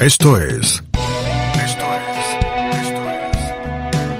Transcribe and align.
Esto 0.00 0.36
es. 0.36 0.82
Esto 1.54 1.86
es. 1.96 2.26
Esto 2.82 3.02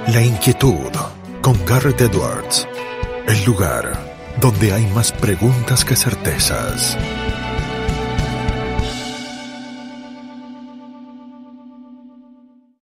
es. 0.07 0.15
La 0.15 0.23
inquietud 0.23 0.89
con 1.43 1.63
Garrett 1.67 2.01
Edwards. 2.01 2.67
El 3.27 3.45
lugar 3.45 3.95
donde 4.41 4.73
hay 4.73 4.87
más 4.87 5.11
preguntas 5.11 5.85
que 5.85 5.95
certezas. 5.95 6.97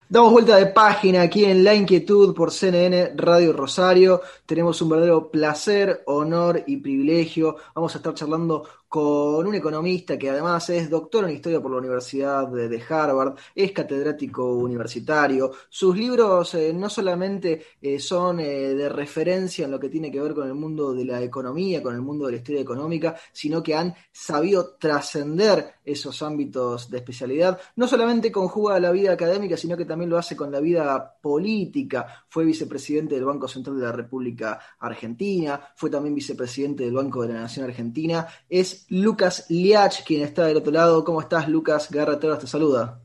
Damos 0.09 0.33
vuelta 0.33 0.57
de 0.57 0.67
página 0.67 1.21
aquí 1.21 1.45
en 1.45 1.63
La 1.63 1.75
Inquietud 1.75 2.35
por 2.35 2.51
CNN 2.51 3.13
Radio 3.15 3.53
Rosario. 3.53 4.23
Tenemos 4.47 4.81
un 4.81 4.89
verdadero 4.89 5.31
placer, 5.31 6.03
honor 6.07 6.65
y 6.67 6.79
privilegio. 6.79 7.57
Vamos 7.75 7.95
a 7.95 7.99
estar 7.99 8.15
charlando 8.15 8.65
con 8.91 9.47
un 9.47 9.55
economista 9.55 10.19
que 10.19 10.31
además 10.31 10.69
es 10.71 10.91
doctor 10.91 11.23
en 11.23 11.37
historia 11.37 11.61
por 11.63 11.71
la 11.71 11.79
Universidad 11.79 12.49
de, 12.49 12.83
Harvard, 12.89 13.37
es 13.55 13.71
catedrático 13.71 14.53
universitario. 14.55 15.53
Sus 15.69 15.97
libros 15.97 16.55
eh, 16.55 16.73
no 16.75 16.91
solamente 16.91 17.67
eh, 17.81 18.01
son 18.01 18.41
eh, 18.41 18.75
de 18.75 18.89
referencia 18.89 19.65
en 19.65 19.71
lo 19.71 19.79
que 19.79 19.91
tiene 19.91 20.11
que 20.11 20.21
ver 20.21 20.35
con 20.35 20.49
el 20.49 20.55
mundo 20.55 20.93
de 20.93 21.05
la 21.05 21.23
economía, 21.23 21.81
con 21.81 21.95
el 21.95 22.01
mundo 22.01 22.27
de 22.27 22.33
la 22.33 22.39
historia 22.39 22.63
económica, 22.63 23.15
sino 23.33 23.63
que 23.63 23.77
han 23.77 23.95
sabido 24.11 24.75
trascender 24.75 25.75
esos 25.85 26.21
ámbitos 26.23 26.91
de 26.91 26.99
especialidad. 26.99 27.61
No 27.77 27.87
solamente 27.87 28.33
conjuga 28.33 28.81
la 28.81 28.91
vida 28.91 29.13
académica, 29.13 29.57
sino 29.57 29.77
que 29.77 29.85
también 29.85 30.11
lo 30.11 30.19
hace 30.19 30.35
con 30.35 30.51
la 30.51 30.59
vida 30.59 31.17
política. 31.23 32.25
Fue 32.29 32.45
vicepresidente 32.45 33.15
del 33.15 33.25
Banco 33.25 33.47
Central 33.47 33.79
de 33.79 33.87
la 33.87 33.93
República 33.93 34.59
Argentina, 34.81 35.61
fue 35.77 35.91
también 35.91 36.17
vicepresidente 36.17 36.83
del 36.83 36.95
Banco 36.95 37.23
de 37.23 37.35
la 37.35 37.43
Nación 37.43 37.67
Argentina. 37.67 38.27
Es 38.49 38.80
Lucas 38.89 39.47
Liach, 39.49 40.05
quien 40.05 40.23
está 40.23 40.47
del 40.47 40.57
otro 40.57 40.73
lado. 40.73 41.05
¿Cómo 41.05 41.21
estás, 41.21 41.49
Lucas? 41.49 41.91
Garrett 41.91 42.41
te 42.41 42.47
saluda. 42.47 43.01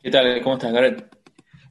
¿Qué 0.00 0.10
tal? 0.10 0.40
¿Cómo 0.42 0.56
estás, 0.56 0.72
Garrett? 0.72 1.22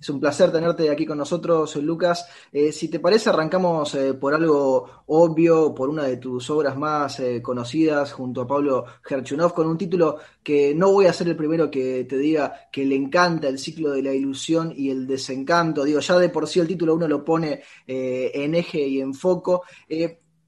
Es 0.02 0.10
un 0.10 0.20
placer 0.20 0.52
tenerte 0.52 0.90
aquí 0.90 1.06
con 1.06 1.20
nosotros, 1.20 1.76
Lucas. 1.76 2.26
Eh, 2.52 2.72
si 2.72 2.88
te 2.88 3.00
parece, 3.00 3.30
arrancamos 3.30 3.94
eh, 3.94 4.16
por 4.16 4.34
algo 4.34 5.04
obvio, 5.06 5.76
por 5.76 5.90
una 5.90 6.06
de 6.06 6.18
tus 6.18 6.50
obras 6.50 6.76
más 6.76 7.20
eh, 7.20 7.40
conocidas, 7.40 8.12
junto 8.12 8.42
a 8.42 8.48
Pablo 8.48 8.84
Gerchunov, 9.04 9.54
con 9.54 9.68
un 9.68 9.78
título 9.78 10.18
que 10.42 10.74
no 10.74 10.92
voy 10.92 11.06
a 11.06 11.14
ser 11.14 11.28
el 11.28 11.36
primero 11.36 11.70
que 11.70 12.06
te 12.06 12.18
diga 12.18 12.68
que 12.72 12.84
le 12.84 12.96
encanta 12.96 13.48
el 13.48 13.60
ciclo 13.60 13.92
de 13.92 14.02
la 14.02 14.12
ilusión 14.12 14.74
y 14.76 14.90
el 14.90 15.06
desencanto. 15.06 15.84
Digo, 15.84 16.00
ya 16.00 16.18
de 16.18 16.30
por 16.30 16.48
sí 16.48 16.60
el 16.60 16.68
título 16.68 16.96
uno 16.96 17.08
lo 17.08 17.24
pone 17.24 17.62
en 17.86 18.56
eje 18.56 18.80
y 18.80 19.02
en 19.02 19.14
foco 19.14 19.66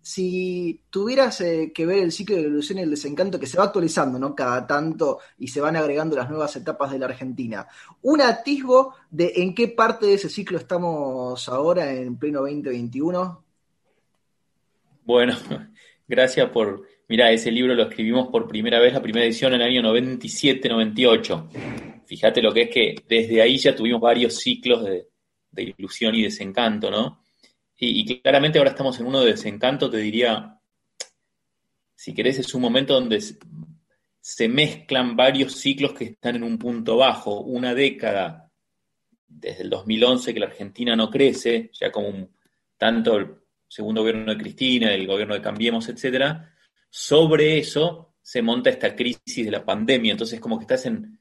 si 0.03 0.81
tuvieras 0.89 1.39
eh, 1.39 1.71
que 1.73 1.85
ver 1.85 1.99
el 1.99 2.11
ciclo 2.11 2.35
de 2.35 2.43
la 2.43 2.49
ilusión 2.49 2.77
y 2.77 2.81
el 2.81 2.89
desencanto 2.89 3.39
que 3.39 3.47
se 3.47 3.57
va 3.57 3.63
actualizando, 3.63 4.19
¿no? 4.19 4.35
Cada 4.35 4.67
tanto 4.67 5.19
y 5.39 5.47
se 5.47 5.61
van 5.61 5.77
agregando 5.77 6.17
las 6.17 6.29
nuevas 6.29 6.53
etapas 6.57 6.91
de 6.91 6.99
la 6.99 7.05
Argentina, 7.05 7.65
un 8.01 8.19
atisbo 8.19 8.95
de 9.09 9.31
en 9.37 9.55
qué 9.55 9.69
parte 9.69 10.05
de 10.05 10.15
ese 10.15 10.29
ciclo 10.29 10.57
estamos 10.57 11.47
ahora 11.47 11.93
en 11.93 12.17
pleno 12.17 12.41
2021. 12.41 13.43
Bueno, 15.05 15.37
gracias 16.07 16.49
por. 16.49 16.85
Mirá, 17.07 17.31
ese 17.31 17.51
libro 17.51 17.73
lo 17.73 17.83
escribimos 17.83 18.27
por 18.27 18.47
primera 18.47 18.79
vez, 18.79 18.93
la 18.93 19.01
primera 19.01 19.25
edición 19.25 19.53
en 19.53 19.61
el 19.61 19.67
año 19.67 19.93
97-98. 19.93 22.03
Fíjate 22.05 22.41
lo 22.41 22.53
que 22.53 22.63
es 22.63 22.69
que 22.69 22.95
desde 23.07 23.41
ahí 23.41 23.57
ya 23.57 23.73
tuvimos 23.73 24.01
varios 24.01 24.35
ciclos 24.35 24.83
de, 24.83 25.07
de 25.51 25.73
ilusión 25.77 26.13
y 26.15 26.23
desencanto, 26.23 26.91
¿no? 26.91 27.22
Y, 27.85 28.21
claramente 28.21 28.59
ahora 28.59 28.71
estamos 28.71 28.97
en 28.99 29.07
uno 29.07 29.21
de 29.21 29.31
desencanto, 29.31 29.89
te 29.89 29.97
diría, 29.97 30.57
si 31.95 32.13
querés, 32.13 32.39
es 32.39 32.53
un 32.53 32.61
momento 32.61 32.93
donde 32.93 33.21
se 34.21 34.47
mezclan 34.47 35.17
varios 35.17 35.57
ciclos 35.57 35.93
que 35.93 36.05
están 36.05 36.37
en 36.37 36.43
un 36.43 36.57
punto 36.57 36.95
bajo, 36.95 37.41
una 37.41 37.73
década 37.73 38.49
desde 39.27 39.63
el 39.63 39.69
2011 39.69 40.33
que 40.33 40.39
la 40.39 40.45
Argentina 40.45 40.95
no 40.95 41.09
crece, 41.09 41.71
ya 41.73 41.91
como 41.91 42.29
tanto 42.77 43.17
el 43.17 43.35
segundo 43.67 44.01
gobierno 44.01 44.33
de 44.33 44.41
Cristina, 44.41 44.93
el 44.93 45.05
gobierno 45.05 45.33
de 45.33 45.41
Cambiemos, 45.41 45.89
etcétera, 45.89 46.53
sobre 46.89 47.57
eso 47.57 48.15
se 48.21 48.41
monta 48.41 48.69
esta 48.69 48.95
crisis 48.95 49.43
de 49.43 49.51
la 49.51 49.65
pandemia, 49.65 50.13
entonces 50.13 50.39
como 50.39 50.57
que 50.57 50.63
estás 50.63 50.85
en, 50.85 51.19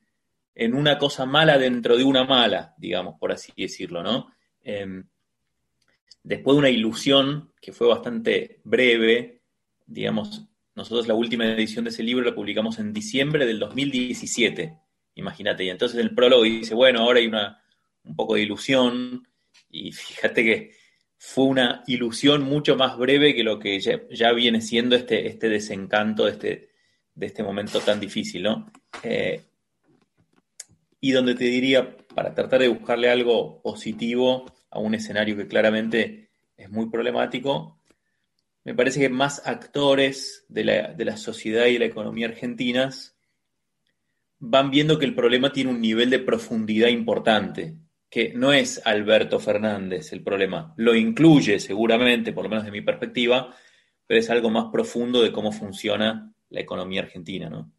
en 0.54 0.74
una 0.74 0.96
cosa 0.96 1.26
mala 1.26 1.58
dentro 1.58 1.96
de 1.96 2.04
una 2.04 2.24
mala, 2.24 2.74
digamos, 2.78 3.18
por 3.18 3.32
así 3.32 3.52
decirlo, 3.56 4.02
¿no? 4.02 4.32
Em, 4.62 5.04
después 6.22 6.54
de 6.54 6.58
una 6.58 6.70
ilusión 6.70 7.52
que 7.60 7.72
fue 7.72 7.88
bastante 7.88 8.60
breve, 8.64 9.42
digamos, 9.86 10.46
nosotros 10.74 11.06
la 11.06 11.14
última 11.14 11.44
edición 11.46 11.84
de 11.84 11.90
ese 11.90 12.02
libro 12.02 12.24
la 12.24 12.34
publicamos 12.34 12.78
en 12.78 12.92
diciembre 12.92 13.46
del 13.46 13.58
2017, 13.58 14.78
imagínate, 15.16 15.64
y 15.64 15.70
entonces 15.70 16.00
el 16.00 16.14
prólogo 16.14 16.44
dice, 16.44 16.74
bueno, 16.74 17.00
ahora 17.00 17.20
hay 17.20 17.26
una, 17.26 17.62
un 18.04 18.16
poco 18.16 18.34
de 18.34 18.42
ilusión, 18.42 19.26
y 19.70 19.92
fíjate 19.92 20.44
que 20.44 20.72
fue 21.18 21.44
una 21.44 21.84
ilusión 21.86 22.42
mucho 22.42 22.76
más 22.76 22.96
breve 22.96 23.34
que 23.34 23.44
lo 23.44 23.58
que 23.58 23.78
ya, 23.80 24.32
viene 24.32 24.60
siendo 24.60 24.96
este, 24.96 25.28
este 25.28 25.48
desencanto 25.48 26.24
de 26.24 26.32
este, 26.32 26.70
de 27.14 27.26
este 27.26 27.42
momento 27.42 27.80
tan 27.80 28.00
difícil, 28.00 28.42
¿no? 28.42 28.72
Eh, 29.02 29.40
y 31.00 31.12
donde 31.12 31.34
te 31.34 31.44
diría, 31.44 31.96
para 32.14 32.34
tratar 32.34 32.60
de 32.60 32.68
buscarle 32.68 33.10
algo 33.10 33.60
positivo, 33.62 34.46
a 34.72 34.78
un 34.78 34.94
escenario 34.94 35.36
que 35.36 35.46
claramente 35.46 36.30
es 36.56 36.70
muy 36.70 36.88
problemático, 36.88 37.78
me 38.64 38.74
parece 38.74 39.00
que 39.00 39.08
más 39.08 39.42
actores 39.44 40.44
de 40.48 40.64
la, 40.64 41.16
sociedad 41.16 41.66
y 41.66 41.74
de 41.74 41.78
la 41.80 41.84
economía 41.84 42.28
argentinas 42.28 43.16
van 44.38 44.70
viendo 44.70 44.98
que 44.98 45.04
el 45.04 45.14
problema 45.14 45.52
tiene 45.52 45.70
un 45.70 45.80
nivel 45.80 46.10
de 46.10 46.18
profundidad 46.18 46.88
importante, 46.88 47.76
que 48.08 48.32
no 48.34 48.52
es 48.52 48.80
Alberto 48.84 49.40
Fernández 49.40 50.12
el 50.12 50.22
problema, 50.22 50.74
lo 50.76 50.94
incluye 50.94 51.60
seguramente, 51.60 52.32
por 52.32 52.44
lo 52.44 52.50
menos 52.50 52.64
de 52.64 52.70
mi 52.70 52.80
perspectiva, 52.80 53.54
pero 54.06 54.20
es 54.20 54.30
algo 54.30 54.50
más 54.50 54.66
profundo 54.72 55.22
de 55.22 55.32
cómo 55.32 55.52
funciona 55.52 56.32
la 56.50 56.60
economía 56.60 57.02
argentina, 57.02 57.48
¿no? 57.48 57.72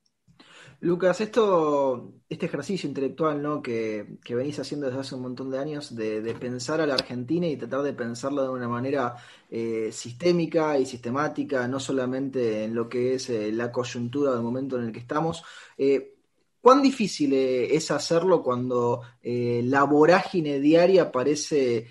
Lucas, 0.84 1.22
esto, 1.22 2.16
este 2.28 2.48
ejercicio 2.48 2.90
intelectual 2.90 3.42
¿no? 3.42 3.62
que, 3.62 4.18
venís 4.28 4.60
haciendo 4.60 4.88
desde 4.88 5.00
hace 5.00 5.16
un 5.16 5.22
montón 5.22 5.50
de 5.50 5.58
años, 5.58 5.96
de, 5.96 6.36
pensar 6.38 6.82
a 6.82 6.86
la 6.86 6.96
Argentina 6.96 7.48
y 7.48 7.56
tratar 7.56 7.84
de 7.84 7.94
pensarla 7.94 8.44
de 8.44 8.50
una 8.50 8.68
manera 8.68 9.16
eh, 9.50 9.92
sistémica 9.94 10.78
y 10.78 10.86
sistemática, 10.86 11.70
no 11.70 11.80
solamente 11.80 12.66
en 12.66 12.76
lo 12.76 12.90
que 12.90 13.14
es 13.14 13.30
eh, 13.30 13.54
la 13.54 13.72
coyuntura 13.72 14.34
del 14.34 14.42
momento 14.42 14.78
en 14.78 14.84
el 14.84 14.92
que 14.92 15.00
estamos. 15.00 15.46
Eh, 15.78 16.16
¿Cuán 16.60 16.82
difícil 16.82 17.34
es 17.34 17.92
hacerlo 17.92 18.42
cuando 18.42 19.02
la 19.22 19.84
vorágine 19.84 20.62
diaria 20.62 21.12
parece 21.12 21.88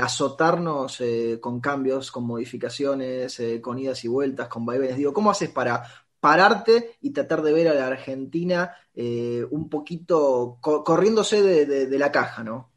azotarnos 0.00 1.00
con 1.40 1.60
cambios, 1.60 2.10
con 2.10 2.24
modificaciones, 2.24 3.40
con 3.60 3.78
idas 3.78 4.04
y 4.04 4.08
vueltas, 4.08 4.48
con 4.48 4.66
vaivenes? 4.66 4.96
Digo, 4.96 5.12
¿cómo 5.12 5.30
haces 5.30 5.50
para 5.50 6.05
pararte 6.26 6.96
y 7.02 7.10
tratar 7.10 7.40
de 7.42 7.52
ver 7.52 7.68
a 7.68 7.74
la 7.74 7.86
Argentina 7.86 8.74
eh, 8.96 9.44
un 9.48 9.68
poquito 9.68 10.58
corriéndose 10.60 11.40
de, 11.40 11.98
la 12.00 12.10
caja, 12.10 12.42
¿no? 12.42 12.72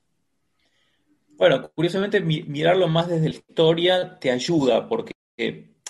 Bueno, 1.30 1.72
curiosamente 1.74 2.22
mirarlo 2.22 2.88
más 2.88 3.08
desde 3.08 3.28
la 3.28 3.36
historia 3.36 4.20
te 4.20 4.30
ayuda 4.30 4.88
porque, 4.88 5.14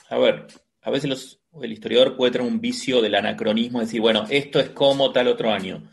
a 0.10 0.18
ver, 0.18 0.48
a 0.84 0.90
veces 0.90 1.38
el 1.62 1.74
historiador 1.74 2.16
puede 2.16 2.32
tener 2.32 2.48
un 2.48 2.62
vicio 2.62 3.02
del 3.02 3.16
anacronismo, 3.16 3.82
decir, 3.82 4.00
bueno, 4.00 4.26
esto 4.30 4.62
es 4.62 4.70
como 4.70 5.12
tal 5.12 5.28
otro 5.28 5.52
año. 5.52 5.84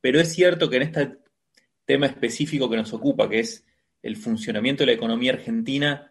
Pero 0.00 0.18
es 0.18 0.32
cierto 0.32 0.68
que 0.68 0.78
en 0.78 0.82
este 0.82 1.18
tema 1.84 2.06
específico 2.06 2.68
que 2.68 2.78
nos 2.78 2.92
ocupa, 2.92 3.28
que 3.28 3.38
es 3.38 3.64
el 4.02 4.16
funcionamiento 4.16 4.82
de 4.82 4.86
la 4.86 4.94
economía 4.94 5.34
argentina, 5.34 6.10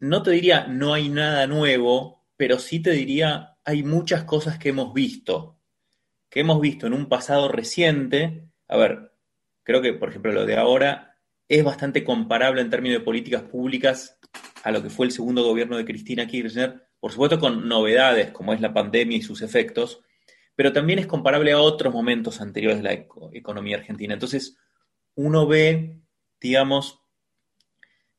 no 0.00 0.24
te 0.24 0.32
diría 0.32 0.66
no 0.66 0.92
hay 0.92 1.08
nada 1.08 1.46
nuevo, 1.46 2.26
pero 2.36 2.58
sí 2.58 2.82
te 2.82 2.90
diría 2.90 3.51
hay 3.64 3.82
muchas 3.82 4.24
cosas 4.24 4.58
que 4.58 4.70
hemos 4.70 4.92
visto, 4.92 5.58
que 6.28 6.40
hemos 6.40 6.60
visto 6.60 6.86
en 6.86 6.94
un 6.94 7.08
pasado 7.08 7.48
reciente. 7.48 8.48
A 8.68 8.76
ver, 8.76 9.12
creo 9.62 9.82
que, 9.82 9.92
por 9.92 10.08
ejemplo, 10.08 10.32
lo 10.32 10.46
de 10.46 10.56
ahora 10.56 11.16
es 11.48 11.62
bastante 11.64 12.04
comparable 12.04 12.60
en 12.60 12.70
términos 12.70 12.98
de 12.98 13.04
políticas 13.04 13.42
públicas 13.42 14.18
a 14.64 14.70
lo 14.70 14.82
que 14.82 14.90
fue 14.90 15.06
el 15.06 15.12
segundo 15.12 15.44
gobierno 15.44 15.76
de 15.76 15.84
Cristina 15.84 16.26
Kirchner, 16.26 16.88
por 17.00 17.12
supuesto 17.12 17.38
con 17.38 17.68
novedades 17.68 18.30
como 18.30 18.52
es 18.52 18.60
la 18.60 18.72
pandemia 18.72 19.18
y 19.18 19.22
sus 19.22 19.42
efectos, 19.42 20.00
pero 20.54 20.72
también 20.72 20.98
es 20.98 21.06
comparable 21.06 21.52
a 21.52 21.60
otros 21.60 21.92
momentos 21.92 22.40
anteriores 22.40 22.78
de 22.78 22.84
la 22.84 22.92
economía 23.32 23.76
argentina. 23.76 24.14
Entonces, 24.14 24.56
uno 25.14 25.46
ve, 25.46 26.00
digamos, 26.40 27.00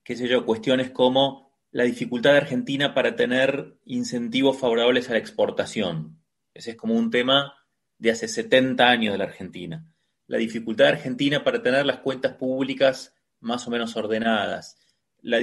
qué 0.04 0.16
sé 0.16 0.28
yo, 0.28 0.46
cuestiones 0.46 0.92
como 0.92 1.43
la 1.74 1.86
dificultad 1.86 2.34
de 2.34 2.38
Argentina 2.38 2.94
para 2.94 3.16
tener 3.16 3.80
incentivos 3.86 4.60
favorables 4.60 5.10
a 5.10 5.14
la 5.14 5.18
exportación. 5.18 6.22
Ese 6.54 6.72
es 6.72 6.78
como 6.78 6.94
un 6.94 7.10
tema 7.10 7.56
de 7.98 8.12
hace 8.12 8.28
70 8.28 8.88
años 8.88 9.14
de 9.14 9.18
la 9.18 9.24
Argentina. 9.24 9.84
La 10.28 10.38
dificultad 10.38 10.86
de 10.86 10.92
Argentina 10.92 11.44
para 11.44 11.64
tener 11.64 11.84
las 11.88 11.98
cuentas 11.98 12.34
públicas 12.34 13.16
más 13.40 13.68
o 13.68 13.72
menos 13.72 13.96
ordenadas. 13.96 14.78
La, 15.22 15.40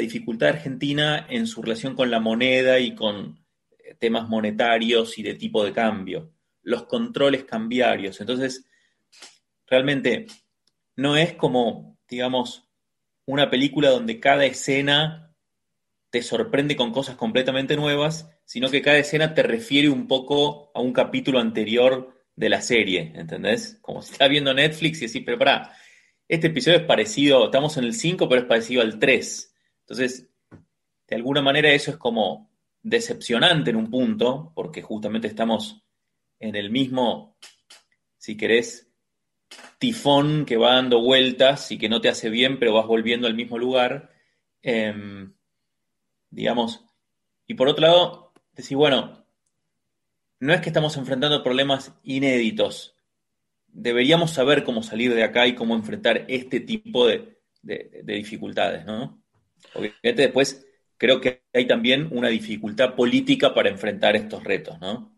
dificultad 0.00 0.48
de 0.48 0.54
Argentina 0.54 1.24
en 1.30 1.46
su 1.46 1.62
relación 1.62 1.94
con 1.94 2.10
la 2.10 2.18
moneda 2.18 2.80
y 2.80 2.96
con 2.96 3.38
eh, 3.78 3.94
temas 3.94 4.28
monetarios 4.28 5.16
y 5.16 5.22
de 5.22 5.34
tipo 5.34 5.64
de 5.64 5.72
cambio. 5.72 6.32
los 6.62 6.86
controles 6.86 7.44
cambiarios. 7.44 8.20
Entonces, 8.20 8.66
realmente 9.68 10.26
no 10.96 11.16
es 11.16 11.34
como, 11.34 11.96
digamos, 12.08 12.68
una 13.26 13.48
película 13.48 13.90
donde 13.90 14.18
cada 14.18 14.44
escena 14.44 15.25
te 16.10 16.22
sorprende 16.22 16.76
con 16.76 16.92
cosas 16.92 17.16
completamente 17.16 17.76
nuevas, 17.76 18.30
sino 18.44 18.70
que 18.70 18.82
cada 18.82 18.98
escena 18.98 19.34
te 19.34 19.42
refiere 19.42 19.88
un 19.88 20.06
poco 20.06 20.70
a 20.74 20.80
un 20.80 20.92
capítulo 20.92 21.40
anterior 21.40 22.24
de 22.34 22.48
la 22.48 22.60
serie, 22.60 23.12
¿entendés? 23.14 23.78
Como 23.80 24.02
si 24.02 24.12
estás 24.12 24.28
viendo 24.28 24.54
Netflix 24.54 25.02
y 25.02 25.06
decís, 25.06 25.22
pero 25.24 25.38
pará, 25.38 25.72
este 26.28 26.48
episodio 26.48 26.78
es 26.78 26.84
parecido, 26.84 27.44
estamos 27.46 27.76
en 27.76 27.84
el 27.84 27.94
5, 27.94 28.28
pero 28.28 28.42
es 28.42 28.46
parecido 28.46 28.82
al 28.82 28.98
3. 28.98 29.54
Entonces, 29.80 30.28
de 31.08 31.16
alguna 31.16 31.42
manera 31.42 31.70
eso 31.70 31.90
es 31.90 31.96
como 31.96 32.50
decepcionante 32.82 33.70
en 33.70 33.76
un 33.76 33.90
punto, 33.90 34.52
porque 34.54 34.82
justamente 34.82 35.28
estamos 35.28 35.82
en 36.38 36.56
el 36.56 36.70
mismo, 36.70 37.36
si 38.18 38.36
querés, 38.36 38.88
tifón 39.78 40.44
que 40.44 40.56
va 40.56 40.74
dando 40.74 41.00
vueltas 41.00 41.70
y 41.72 41.78
que 41.78 41.88
no 41.88 42.00
te 42.00 42.08
hace 42.08 42.30
bien, 42.30 42.58
pero 42.58 42.74
vas 42.74 42.86
volviendo 42.86 43.26
al 43.26 43.34
mismo 43.34 43.58
lugar. 43.58 44.10
Em, 44.62 45.35
digamos, 46.36 46.84
y 47.46 47.54
por 47.54 47.66
otro 47.66 47.86
lado, 47.86 48.32
decir, 48.52 48.76
bueno, 48.76 49.26
no 50.38 50.52
es 50.52 50.60
que 50.60 50.68
estamos 50.68 50.94
enfrentando 50.98 51.42
problemas 51.42 51.94
inéditos. 52.02 52.94
Deberíamos 53.68 54.32
saber 54.32 54.62
cómo 54.62 54.82
salir 54.82 55.14
de 55.14 55.24
acá 55.24 55.46
y 55.46 55.54
cómo 55.54 55.74
enfrentar 55.74 56.26
este 56.28 56.60
tipo 56.60 57.06
de, 57.06 57.38
dificultades, 57.62 58.84
¿no? 58.84 59.22
Obviamente 59.74 60.22
después 60.22 60.66
creo 60.98 61.22
que 61.22 61.42
hay 61.54 61.66
también 61.66 62.08
una 62.12 62.28
dificultad 62.28 62.94
política 62.94 63.54
para 63.54 63.70
enfrentar 63.70 64.14
estos 64.14 64.44
retos, 64.44 64.78
¿no? 64.78 65.16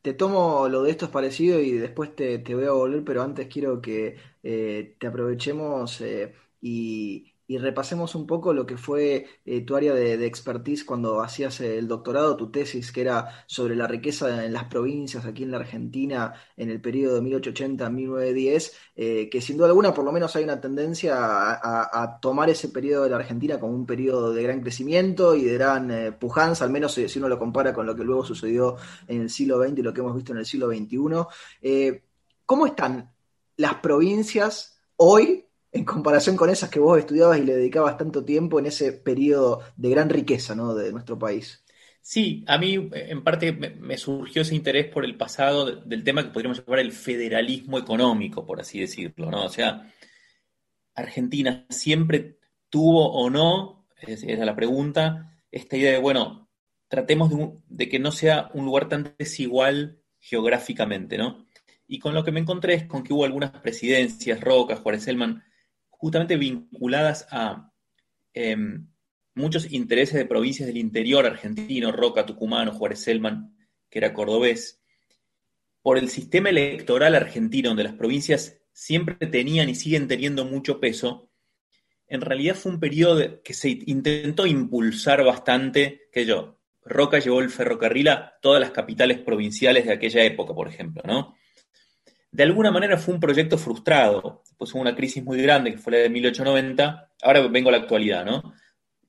Te 0.00 0.14
tomo 0.14 0.66
lo 0.68 0.82
de 0.82 0.92
esto 0.92 1.04
es 1.04 1.10
parecido 1.10 1.60
y 1.60 1.72
después 1.72 2.16
te, 2.16 2.38
voy 2.38 2.64
a 2.64 2.70
volver, 2.70 3.04
pero 3.04 3.22
antes 3.22 3.48
quiero 3.48 3.82
que 3.82 4.16
eh, 4.42 4.96
te 4.98 5.06
aprovechemos 5.06 6.00
eh, 6.00 6.32
y, 6.62 7.34
y 7.48 7.56
repasemos 7.56 8.14
un 8.14 8.26
poco 8.26 8.52
lo 8.52 8.66
que 8.66 8.76
fue 8.76 9.26
eh, 9.46 9.62
tu 9.62 9.74
área 9.74 9.94
de, 9.94 10.26
expertise 10.26 10.84
cuando 10.84 11.22
hacías 11.22 11.60
el 11.60 11.88
doctorado, 11.88 12.36
tu 12.36 12.50
tesis, 12.50 12.92
que 12.92 13.00
era 13.00 13.42
sobre 13.46 13.74
la 13.74 13.86
riqueza 13.86 14.44
en 14.44 14.52
las 14.52 14.64
provincias 14.64 15.24
aquí 15.24 15.44
en 15.44 15.52
la 15.52 15.56
Argentina 15.56 16.34
en 16.58 16.68
el 16.68 16.78
periodo 16.82 17.14
de 17.14 17.22
1880-1910, 17.22 18.72
eh, 18.96 19.30
que 19.30 19.40
sin 19.40 19.56
duda 19.56 19.68
alguna 19.68 19.94
por 19.94 20.04
lo 20.04 20.12
menos 20.12 20.36
hay 20.36 20.44
una 20.44 20.60
tendencia 20.60 21.16
a, 21.18 22.18
tomar 22.20 22.50
ese 22.50 22.68
periodo 22.68 23.04
de 23.04 23.10
la 23.10 23.16
Argentina 23.16 23.58
como 23.58 23.74
un 23.74 23.86
periodo 23.86 24.32
de 24.34 24.42
gran 24.42 24.60
crecimiento 24.60 25.34
y 25.34 25.44
de 25.44 25.54
gran 25.54 25.90
eh, 25.90 26.12
pujanza, 26.12 26.64
al 26.64 26.70
menos 26.70 26.92
si, 26.92 27.18
uno 27.18 27.30
lo 27.30 27.38
compara 27.38 27.72
con 27.72 27.86
lo 27.86 27.96
que 27.96 28.04
luego 28.04 28.26
sucedió 28.26 28.76
en 29.06 29.22
el 29.22 29.30
siglo 29.30 29.62
XX 29.62 29.78
y 29.78 29.82
lo 29.82 29.94
que 29.94 30.00
hemos 30.00 30.14
visto 30.14 30.32
en 30.32 30.38
el 30.38 30.46
siglo 30.46 30.68
XXI. 30.68 32.02
¿Cómo 32.44 32.66
están 32.66 33.10
las 33.56 33.74
provincias 33.76 34.80
hoy 34.96 35.47
en 35.72 35.84
comparación 35.84 36.36
con 36.36 36.50
esas 36.50 36.70
que 36.70 36.80
vos 36.80 36.98
estudiabas 36.98 37.38
y 37.38 37.44
le 37.44 37.56
dedicabas 37.56 37.96
tanto 37.96 38.24
tiempo 38.24 38.58
en 38.58 38.66
ese 38.66 38.92
periodo 38.92 39.62
de 39.76 39.90
gran 39.90 40.08
riqueza 40.08 40.54
¿no? 40.54 40.74
de 40.74 40.92
nuestro 40.92 41.18
país. 41.18 41.64
Sí, 42.00 42.42
a 42.46 42.56
mí 42.56 42.88
en 42.92 43.22
parte 43.22 43.52
me, 43.52 43.98
surgió 43.98 44.40
ese 44.40 44.54
interés 44.54 44.86
por 44.86 45.04
el 45.04 45.16
pasado 45.16 45.66
del 45.66 46.04
tema 46.04 46.22
que 46.22 46.30
podríamos 46.30 46.64
llamar 46.64 46.78
el 46.78 46.92
federalismo 46.92 47.78
económico, 47.78 48.46
por 48.46 48.60
así 48.60 48.80
decirlo, 48.80 49.30
¿no? 49.30 49.44
O 49.44 49.50
sea, 49.50 49.92
Argentina 50.94 51.66
siempre 51.68 52.38
tuvo 52.70 53.12
o 53.12 53.28
no, 53.28 53.86
esa 54.00 54.26
es 54.26 54.38
la 54.38 54.56
pregunta, 54.56 55.38
esta 55.50 55.76
idea 55.76 55.92
de, 55.92 55.98
bueno, 55.98 56.48
tratemos 56.88 57.30
de, 57.68 57.88
que 57.90 57.98
no 57.98 58.10
sea 58.10 58.50
un 58.54 58.64
lugar 58.64 58.88
tan 58.88 59.14
desigual 59.18 60.00
geográficamente, 60.18 61.18
¿no? 61.18 61.46
Y 61.86 61.98
con 61.98 62.14
lo 62.14 62.24
que 62.24 62.32
me 62.32 62.40
encontré 62.40 62.74
es 62.74 62.84
con 62.86 63.02
que 63.02 63.12
hubo 63.12 63.26
algunas 63.26 63.50
presidencias, 63.50 64.40
Roca, 64.40 64.76
Juárez 64.76 65.04
Selman, 65.04 65.44
justamente 65.98 66.36
vinculadas 66.36 67.26
a 67.30 67.70
em, 68.32 68.88
muchos 69.34 69.70
intereses 69.72 70.14
de 70.14 70.24
provincias 70.24 70.66
del 70.66 70.78
interior 70.78 71.26
argentino, 71.26 71.92
Roca, 71.92 72.24
Tucumano, 72.24 72.72
Juárez 72.72 73.00
Selman, 73.00 73.54
que 73.90 73.98
era 73.98 74.14
cordobés, 74.14 74.80
por 75.82 75.98
el 75.98 76.08
sistema 76.08 76.50
electoral 76.50 77.14
argentino, 77.14 77.70
donde 77.70 77.84
las 77.84 77.94
provincias 77.94 78.60
siempre 78.72 79.26
tenían 79.26 79.68
y 79.68 79.74
siguen 79.74 80.08
teniendo 80.08 80.44
mucho 80.44 80.80
peso, 80.80 81.30
en 82.06 82.20
realidad 82.20 82.54
fue 82.54 82.72
un 82.72 82.80
periodo 82.80 83.42
que 83.42 83.54
se 83.54 83.70
intentó 83.86 84.46
impulsar 84.46 85.24
bastante, 85.24 86.08
que 86.12 86.24
yo, 86.24 86.58
Roca 86.82 87.18
llevó 87.18 87.40
el 87.40 87.50
ferrocarril 87.50 88.08
a 88.08 88.38
todas 88.40 88.60
las 88.60 88.70
capitales 88.70 89.18
provinciales 89.18 89.86
de 89.86 89.92
aquella 89.92 90.24
época, 90.24 90.54
por 90.54 90.68
ejemplo, 90.68 91.02
¿no? 91.04 91.34
De 92.38 92.44
alguna 92.44 92.70
manera 92.70 92.96
fue 92.96 93.14
un 93.14 93.18
proyecto 93.18 93.58
frustrado. 93.58 94.44
Después 94.46 94.72
hubo 94.72 94.80
una 94.80 94.94
crisis 94.94 95.24
muy 95.24 95.42
grande, 95.42 95.72
que 95.72 95.78
fue 95.78 95.90
la 95.94 95.98
de 95.98 96.08
1890. 96.08 97.10
Ahora 97.22 97.48
vengo 97.48 97.68
a 97.68 97.72
la 97.72 97.78
actualidad, 97.78 98.24
¿no? 98.24 98.54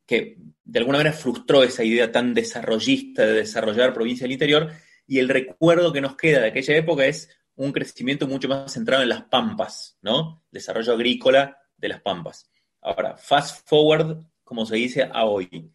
Que 0.03 0.39
de 0.63 0.79
alguna 0.79 0.97
manera 0.97 1.15
frustró 1.15 1.61
esa 1.61 1.83
idea 1.83 2.11
tan 2.11 2.33
desarrollista 2.33 3.27
de 3.27 3.33
desarrollar 3.33 3.93
provincia 3.93 4.23
del 4.23 4.31
interior. 4.31 4.71
Y 5.05 5.19
el 5.19 5.29
recuerdo 5.29 5.93
que 5.93 6.01
nos 6.01 6.17
queda 6.17 6.39
de 6.39 6.47
aquella 6.47 6.75
época 6.75 7.05
es 7.05 7.29
un 7.53 7.71
crecimiento 7.71 8.27
mucho 8.27 8.47
más 8.47 8.73
centrado 8.73 9.03
en 9.03 9.09
las 9.09 9.21
pampas, 9.25 9.99
¿no? 10.01 10.43
Desarrollo 10.49 10.93
agrícola 10.93 11.55
de 11.77 11.87
las 11.87 12.01
pampas. 12.01 12.49
Ahora, 12.81 13.15
fast 13.15 13.69
forward, 13.69 14.23
como 14.43 14.65
se 14.65 14.77
dice, 14.77 15.03
a 15.03 15.25
hoy. 15.25 15.71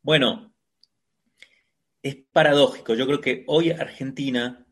Bueno, 0.00 0.54
es 2.02 2.16
paradójico. 2.32 2.94
Yo 2.94 3.06
creo 3.06 3.20
que 3.20 3.44
hoy 3.48 3.70
Argentina 3.70 4.65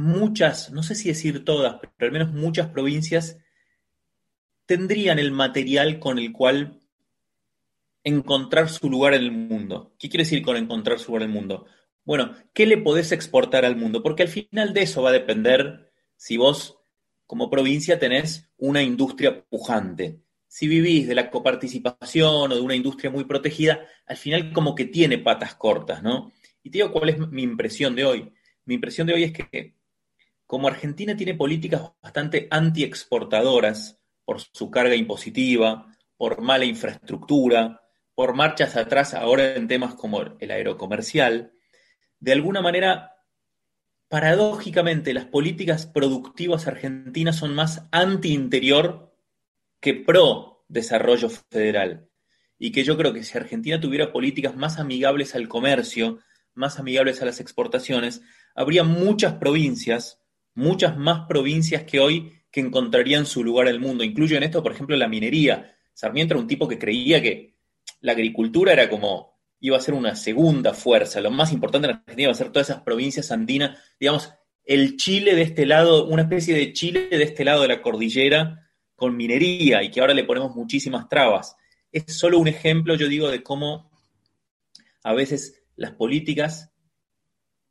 muchas, 0.00 0.70
no 0.72 0.82
sé 0.82 0.94
si 0.94 1.08
decir 1.08 1.44
todas, 1.44 1.76
pero 1.96 2.08
al 2.08 2.12
menos 2.12 2.32
muchas 2.32 2.68
provincias 2.68 3.38
tendrían 4.66 5.18
el 5.18 5.30
material 5.30 5.98
con 5.98 6.18
el 6.18 6.32
cual 6.32 6.80
encontrar 8.02 8.68
su 8.68 8.88
lugar 8.88 9.14
en 9.14 9.22
el 9.22 9.32
mundo. 9.32 9.94
¿Qué 9.98 10.08
quiere 10.08 10.24
decir 10.24 10.42
con 10.42 10.56
encontrar 10.56 10.98
su 10.98 11.08
lugar 11.08 11.22
en 11.22 11.28
el 11.28 11.34
mundo? 11.34 11.66
Bueno, 12.04 12.34
¿qué 12.54 12.66
le 12.66 12.78
podés 12.78 13.12
exportar 13.12 13.64
al 13.64 13.76
mundo? 13.76 14.02
Porque 14.02 14.22
al 14.22 14.28
final 14.28 14.72
de 14.72 14.82
eso 14.82 15.02
va 15.02 15.10
a 15.10 15.12
depender 15.12 15.92
si 16.16 16.36
vos 16.36 16.78
como 17.26 17.50
provincia 17.50 17.98
tenés 17.98 18.50
una 18.56 18.82
industria 18.82 19.44
pujante. 19.44 20.20
Si 20.48 20.66
vivís 20.66 21.06
de 21.06 21.14
la 21.14 21.30
coparticipación 21.30 22.50
o 22.50 22.54
de 22.54 22.60
una 22.60 22.74
industria 22.74 23.10
muy 23.10 23.24
protegida, 23.24 23.86
al 24.06 24.16
final 24.16 24.52
como 24.52 24.74
que 24.74 24.86
tiene 24.86 25.18
patas 25.18 25.54
cortas, 25.54 26.02
¿no? 26.02 26.32
Y 26.62 26.70
te 26.70 26.78
digo 26.78 26.90
cuál 26.90 27.10
es 27.10 27.18
mi 27.18 27.42
impresión 27.42 27.94
de 27.94 28.04
hoy. 28.04 28.32
Mi 28.64 28.74
impresión 28.74 29.06
de 29.06 29.14
hoy 29.14 29.24
es 29.24 29.32
que 29.32 29.79
como 30.50 30.66
Argentina 30.66 31.16
tiene 31.16 31.34
políticas 31.34 31.92
bastante 32.02 32.48
anti-exportadoras 32.50 34.00
por 34.24 34.40
su 34.40 34.68
carga 34.68 34.96
impositiva, 34.96 35.86
por 36.16 36.40
mala 36.40 36.64
infraestructura, 36.64 37.82
por 38.16 38.34
marchas 38.34 38.74
atrás 38.74 39.14
ahora 39.14 39.54
en 39.54 39.68
temas 39.68 39.94
como 39.94 40.20
el 40.40 40.50
aerocomercial, 40.50 41.52
de 42.18 42.32
alguna 42.32 42.62
manera, 42.62 43.14
paradójicamente, 44.08 45.14
las 45.14 45.26
políticas 45.26 45.86
productivas 45.86 46.66
argentinas 46.66 47.36
son 47.36 47.54
más 47.54 47.86
anti-interior 47.92 49.14
que 49.78 49.94
pro 49.94 50.64
desarrollo 50.66 51.30
federal. 51.30 52.08
Y 52.58 52.72
que 52.72 52.82
yo 52.82 52.96
creo 52.96 53.12
que 53.12 53.22
si 53.22 53.38
Argentina 53.38 53.80
tuviera 53.80 54.10
políticas 54.10 54.56
más 54.56 54.80
amigables 54.80 55.36
al 55.36 55.46
comercio, 55.46 56.18
más 56.54 56.80
amigables 56.80 57.22
a 57.22 57.26
las 57.26 57.38
exportaciones, 57.38 58.20
habría 58.56 58.82
muchas 58.82 59.34
provincias 59.34 60.19
muchas 60.60 60.96
más 60.96 61.26
provincias 61.26 61.84
que 61.84 61.98
hoy 61.98 62.32
que 62.50 62.60
encontrarían 62.60 63.26
su 63.26 63.42
lugar 63.42 63.68
en 63.68 63.74
el 63.74 63.80
mundo. 63.80 64.04
Incluyo 64.04 64.36
en 64.36 64.42
esto, 64.42 64.62
por 64.62 64.72
ejemplo, 64.72 64.96
la 64.96 65.08
minería. 65.08 65.76
Sarmiento 65.94 66.34
era 66.34 66.40
un 66.40 66.46
tipo 66.46 66.68
que 66.68 66.78
creía 66.78 67.22
que 67.22 67.54
la 68.00 68.12
agricultura 68.12 68.72
era 68.72 68.88
como 68.88 69.30
iba 69.60 69.76
a 69.76 69.80
ser 69.80 69.94
una 69.94 70.16
segunda 70.16 70.72
fuerza. 70.72 71.20
Lo 71.20 71.30
más 71.30 71.52
importante 71.52 71.88
en 71.88 71.94
Argentina 71.94 72.22
iba 72.22 72.32
a 72.32 72.36
ser 72.36 72.50
todas 72.50 72.70
esas 72.70 72.82
provincias 72.82 73.30
andinas, 73.30 73.78
digamos, 73.98 74.32
el 74.64 74.96
Chile 74.96 75.34
de 75.34 75.42
este 75.42 75.66
lado, 75.66 76.06
una 76.06 76.22
especie 76.22 76.54
de 76.54 76.72
Chile 76.72 77.08
de 77.10 77.22
este 77.22 77.44
lado 77.44 77.62
de 77.62 77.68
la 77.68 77.82
cordillera 77.82 78.70
con 78.94 79.16
minería 79.16 79.82
y 79.82 79.90
que 79.90 80.00
ahora 80.00 80.14
le 80.14 80.24
ponemos 80.24 80.54
muchísimas 80.54 81.08
trabas. 81.08 81.56
Es 81.92 82.16
solo 82.16 82.38
un 82.38 82.48
ejemplo, 82.48 82.94
yo 82.94 83.08
digo, 83.08 83.30
de 83.30 83.42
cómo 83.42 83.90
a 85.02 85.12
veces 85.14 85.62
las 85.76 85.92
políticas 85.92 86.70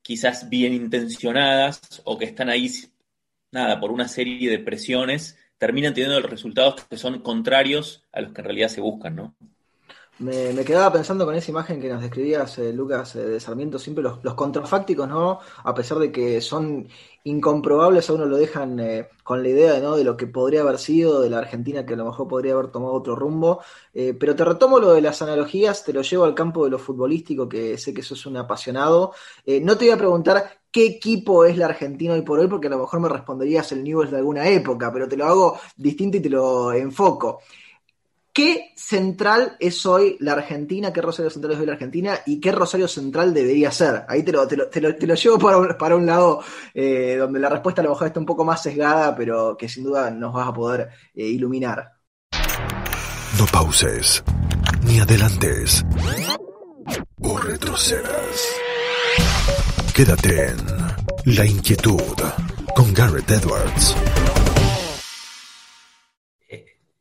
quizás 0.02 0.50
bien 0.50 0.74
intencionadas 0.74 2.02
o 2.06 2.18
que 2.18 2.26
están 2.26 2.50
ahí, 2.50 2.70
nada, 3.52 3.80
por 3.80 3.92
una 3.92 4.08
serie 4.08 4.50
de 4.50 4.60
presiones, 4.60 5.38
terminan 5.58 5.94
teniendo 5.94 6.22
resultados 6.22 6.86
que 6.86 6.98
son 6.98 7.22
contrarios 7.22 8.04
a 8.12 8.22
los 8.22 8.34
que 8.34 8.42
en 8.42 8.46
realidad 8.46 8.70
se 8.70 8.82
buscan, 8.82 9.16
¿no? 9.16 9.36
Me, 10.20 10.66
quedaba 10.66 10.92
pensando 10.92 11.26
con 11.26 11.34
esa 11.36 11.50
imagen 11.50 11.80
que 11.80 11.88
nos 11.88 12.02
describías, 12.02 12.58
eh, 12.58 12.74
Lucas, 12.74 13.16
eh, 13.16 13.26
de 13.26 13.40
Sarmiento, 13.40 13.80
siempre 13.80 14.04
los, 14.04 14.22
los, 14.22 14.34
contrafácticos, 14.34 15.08
¿no? 15.08 15.40
A 15.64 15.74
pesar 15.74 15.98
de 15.98 16.12
que 16.12 16.42
son 16.42 16.90
incomprobables, 17.24 18.10
a 18.10 18.14
uno 18.14 18.26
lo 18.26 18.36
dejan 18.36 18.82
eh, 18.82 19.08
con 19.24 19.42
la 19.42 19.48
idea 19.48 19.80
¿no? 19.80 19.96
de 19.96 20.04
lo 20.04 20.18
que 20.18 20.28
podría 20.28 20.62
haber 20.62 20.78
sido, 20.78 21.22
de 21.22 21.30
la 21.30 21.38
Argentina 21.38 21.86
que 21.86 21.94
a 21.94 21.98
lo 21.98 22.06
mejor 22.06 22.28
podría 22.28 22.52
haber 22.54 22.68
tomado 22.68 22.94
otro 22.94 23.16
rumbo. 23.16 23.62
pero 23.94 24.36
te 24.36 24.44
retomo 24.44 24.80
lo 24.80 24.92
de 24.92 25.02
las 25.02 25.22
analogías, 25.22 25.86
te 25.86 25.94
lo 25.94 26.02
llevo 26.02 26.26
al 26.26 26.36
campo 26.36 26.66
de 26.66 26.72
lo 26.72 26.80
futbolístico, 26.80 27.48
que 27.48 27.78
sé 27.78 27.94
que 27.94 28.04
sos 28.04 28.26
un 28.26 28.38
apasionado. 28.38 29.14
no 29.62 29.78
te 29.78 29.86
voy 29.86 29.94
a 29.94 29.98
preguntar 29.98 30.60
qué 30.72 30.86
equipo 30.86 31.46
es 31.46 31.58
la 31.58 31.68
Argentina 31.68 32.14
hoy 32.14 32.24
por 32.24 32.40
hoy, 32.40 32.48
porque 32.48 32.68
a 32.68 32.72
lo 32.72 32.80
mejor 32.80 33.00
me 33.00 33.10
responderías 33.10 33.72
el 33.72 33.84
Newell's 33.84 34.12
de 34.12 34.18
alguna 34.18 34.48
época, 34.50 34.92
pero 34.92 35.08
te 35.08 35.18
lo 35.18 35.26
hago 35.26 35.60
distinto 35.78 36.18
y 36.18 36.22
te 36.22 36.30
lo 36.30 36.74
enfoco. 36.74 37.42
¿Qué 38.40 38.72
central 38.74 39.58
es 39.60 39.86
hoy 39.86 40.16
la 40.22 40.32
Argentina? 40.32 40.94
¿Qué 40.94 41.02
Rosario 41.02 41.30
Central 41.30 41.56
es 41.56 41.60
hoy 41.60 41.66
la 41.66 41.74
Argentina? 41.74 42.20
¿Y 42.26 42.40
qué 42.40 42.54
Rosario 42.54 42.88
Central 42.88 43.34
debería 43.34 43.70
ser? 43.70 44.06
Ahí 44.08 44.24
te 44.24 44.32
lo, 44.32 44.48
te 44.48 44.56
lo, 44.56 44.70
te 44.70 44.80
lo, 44.80 45.14
llevo 45.14 45.38
para 45.38 45.58
un, 45.58 45.68
para 45.78 45.98
un 45.98 46.06
lado 46.06 46.42
eh, 46.74 47.18
donde 47.20 47.38
la 47.38 47.50
respuesta 47.50 47.82
a 47.82 47.84
lo 47.84 47.90
mejor 47.90 48.08
está 48.08 48.22
un 48.22 48.26
poco 48.26 48.46
más 48.46 48.64
sesgada, 48.64 49.14
pero 49.14 49.58
que 49.58 49.68
sin 49.68 49.84
duda 49.84 50.10
nos 50.10 50.34
vas 50.34 50.48
a 50.48 50.54
poder 50.54 50.88
eh, 51.14 51.26
iluminar. 51.26 51.92
No 53.38 53.46
pauses, 53.52 54.24
ni 54.86 55.02
adelantes, 55.02 55.84
o 57.20 57.38
retrocedas. 57.40 58.56
Quédate 59.94 60.46
en 60.46 61.36
La 61.36 61.46
Inquietud 61.46 62.16
con 62.74 62.94
Garrett 62.94 63.32
Edwards. 63.32 63.98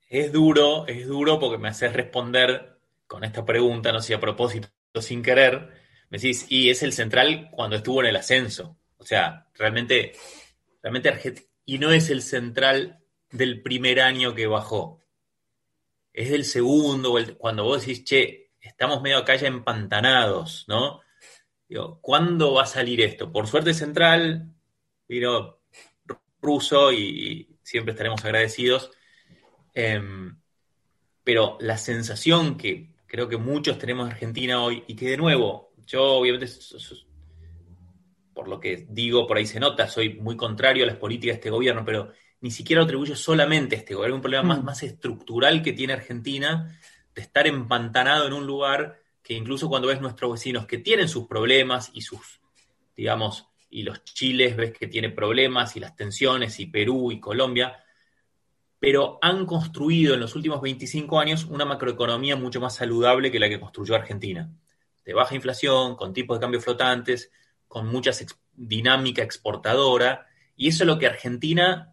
Es 0.09 0.33
duro, 0.33 0.87
es 0.87 1.07
duro 1.07 1.39
porque 1.39 1.59
me 1.59 1.69
haces 1.69 1.93
responder 1.93 2.79
con 3.07 3.25
esta 3.25 3.45
pregunta, 3.45 3.93
no 3.93 4.01
sé, 4.01 4.15
a 4.15 4.21
propósito, 4.21 4.69
sin 5.01 5.23
querer. 5.23 5.71
Me 6.09 6.19
decís, 6.19 6.47
y 6.49 6.71
es 6.71 6.83
el 6.83 6.93
central 6.93 7.51
cuando 7.51 7.77
estuvo 7.77 8.01
en 8.01 8.09
el 8.09 8.17
ascenso. 8.17 8.79
O 8.97 9.05
sea, 9.05 9.49
realmente, 9.55 10.13
realmente 10.83 11.49
y 11.67 11.79
no 11.79 11.93
es 11.93 12.09
el 12.09 12.23
central 12.23 13.05
del 13.31 13.63
primer 13.63 14.01
año 14.01 14.35
que 14.35 14.47
bajó. 14.47 15.05
Es 16.15 16.31
del 16.31 16.45
segundo, 16.45 17.15
cuando 17.37 17.65
vos 17.65 17.83
decís, 17.83 18.05
che, 18.05 18.53
estamos 18.61 19.03
medio 19.03 19.19
acá 19.19 19.37
ya 19.37 19.49
empantanados, 19.49 20.65
¿no? 20.69 21.03
Digo, 21.69 22.01
¿cuándo 22.01 22.55
va 22.55 22.63
a 22.63 22.67
salir 22.67 23.03
esto? 23.03 23.31
Por 23.31 23.47
suerte 23.47 23.75
central, 23.75 24.55
vino 25.07 25.61
ruso 26.41 26.93
y 26.93 27.59
siempre 27.63 27.93
estaremos 27.93 28.25
agradecidos. 28.25 28.91
Em, 29.81 30.37
pero 31.23 31.57
la 31.61 31.79
sensación 31.79 32.57
que 32.57 32.91
creo 33.07 33.29
que 33.29 33.37
muchos 33.37 33.79
tenemos 33.79 34.07
en 34.07 34.13
Argentina 34.13 34.61
hoy, 34.61 34.83
y 34.89 34.97
que 34.97 35.11
de 35.11 35.17
nuevo, 35.17 35.73
yo 35.87 36.03
obviamente, 36.15 36.49
por 38.35 38.49
lo 38.49 38.59
que 38.59 38.89
digo, 38.91 39.25
por 39.25 39.37
ahí 39.37 39.47
se 39.47 39.61
nota, 39.61 39.87
soy 39.87 40.15
muy 40.15 40.37
contrario 40.37 40.83
a 40.83 40.89
las 40.89 40.97
políticas 40.97 41.35
de 41.35 41.39
este 41.39 41.51
gobierno, 41.51 41.85
pero 41.85 42.11
ni 42.41 42.51
siquiera 42.51 42.81
lo 42.81 42.87
atribuyo 42.87 43.15
solamente 43.15 43.77
a 43.77 43.79
este 43.79 43.95
gobierno, 43.95 44.17
es 44.17 44.19
un 44.19 44.23
problema 44.23 44.43
más, 44.43 44.63
mm. 44.63 44.65
más 44.65 44.83
estructural 44.83 45.63
que 45.63 45.73
tiene 45.73 45.93
Argentina 45.93 46.77
de 47.15 47.23
estar 47.23 47.47
empantanado 47.47 48.27
en 48.27 48.33
un 48.33 48.49
lugar 48.49 49.01
que 49.23 49.35
incluso 49.35 49.69
cuando 49.69 49.87
ves 49.87 50.01
nuestros 50.01 50.33
vecinos 50.33 50.67
que 50.67 50.79
tienen 50.79 51.09
sus 51.09 51.29
problemas 51.29 51.93
y 51.95 52.01
sus, 52.01 52.41
digamos, 52.97 53.47
y 53.71 53.85
los 53.85 54.03
chiles 54.03 54.57
ves 54.57 54.73
que 54.73 54.89
tiene 54.89 55.11
problemas 55.11 55.77
y 55.77 55.81
las 55.81 55.95
tensiones 55.95 56.59
y 56.59 56.67
Perú 56.67 57.13
y 57.13 57.21
Colombia, 57.21 57.85
pero 58.79 59.19
han 59.23 59.47
construido 59.47 60.15
en 60.15 60.21
los 60.21 60.37
últimos 60.37 60.61
25 60.61 61.19
años 61.19 61.45
una 61.45 61.65
macroeconomía 61.65 62.37
mucho 62.37 62.61
más 62.61 62.77
saludable 62.77 63.31
que 63.31 63.41
la 63.41 63.49
que 63.49 63.61
construyó 63.61 63.95
Argentina, 63.95 64.51
de 65.05 65.15
baja 65.15 65.35
inflación, 65.35 65.97
con 65.97 66.13
tipos 66.13 66.39
de 66.39 66.43
cambio 66.43 66.61
flotantes, 66.61 67.31
con 67.67 67.87
mucha 67.89 68.13
dinámica 68.53 69.23
exportadora, 69.23 70.27
y 70.57 70.69
eso 70.69 70.83
es 70.83 70.87
lo 70.87 70.99
que 70.99 71.07
Argentina, 71.07 71.93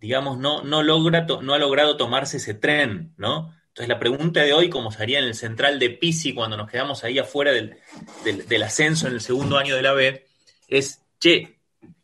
digamos, 0.00 0.38
no, 0.38 0.62
no, 0.62 0.82
logra, 0.82 1.26
no 1.42 1.54
ha 1.54 1.58
logrado 1.58 1.96
tomarse 1.96 2.36
ese 2.36 2.54
tren, 2.54 3.14
¿no? 3.16 3.54
Entonces 3.74 3.88
la 3.88 3.98
pregunta 3.98 4.42
de 4.42 4.52
hoy, 4.52 4.70
como 4.70 4.92
sería 4.92 5.18
en 5.18 5.24
el 5.24 5.34
central 5.34 5.80
de 5.80 5.90
Pisi 5.90 6.32
cuando 6.32 6.56
nos 6.56 6.70
quedamos 6.70 7.02
ahí 7.02 7.18
afuera 7.18 7.50
del, 7.50 8.62
ascenso 8.62 9.08
en 9.08 9.14
el 9.14 9.20
segundo 9.20 9.58
año 9.58 9.74
de 9.74 9.82
la 9.82 9.94
B, 9.94 10.24
es, 10.68 11.02
che, 11.18 11.58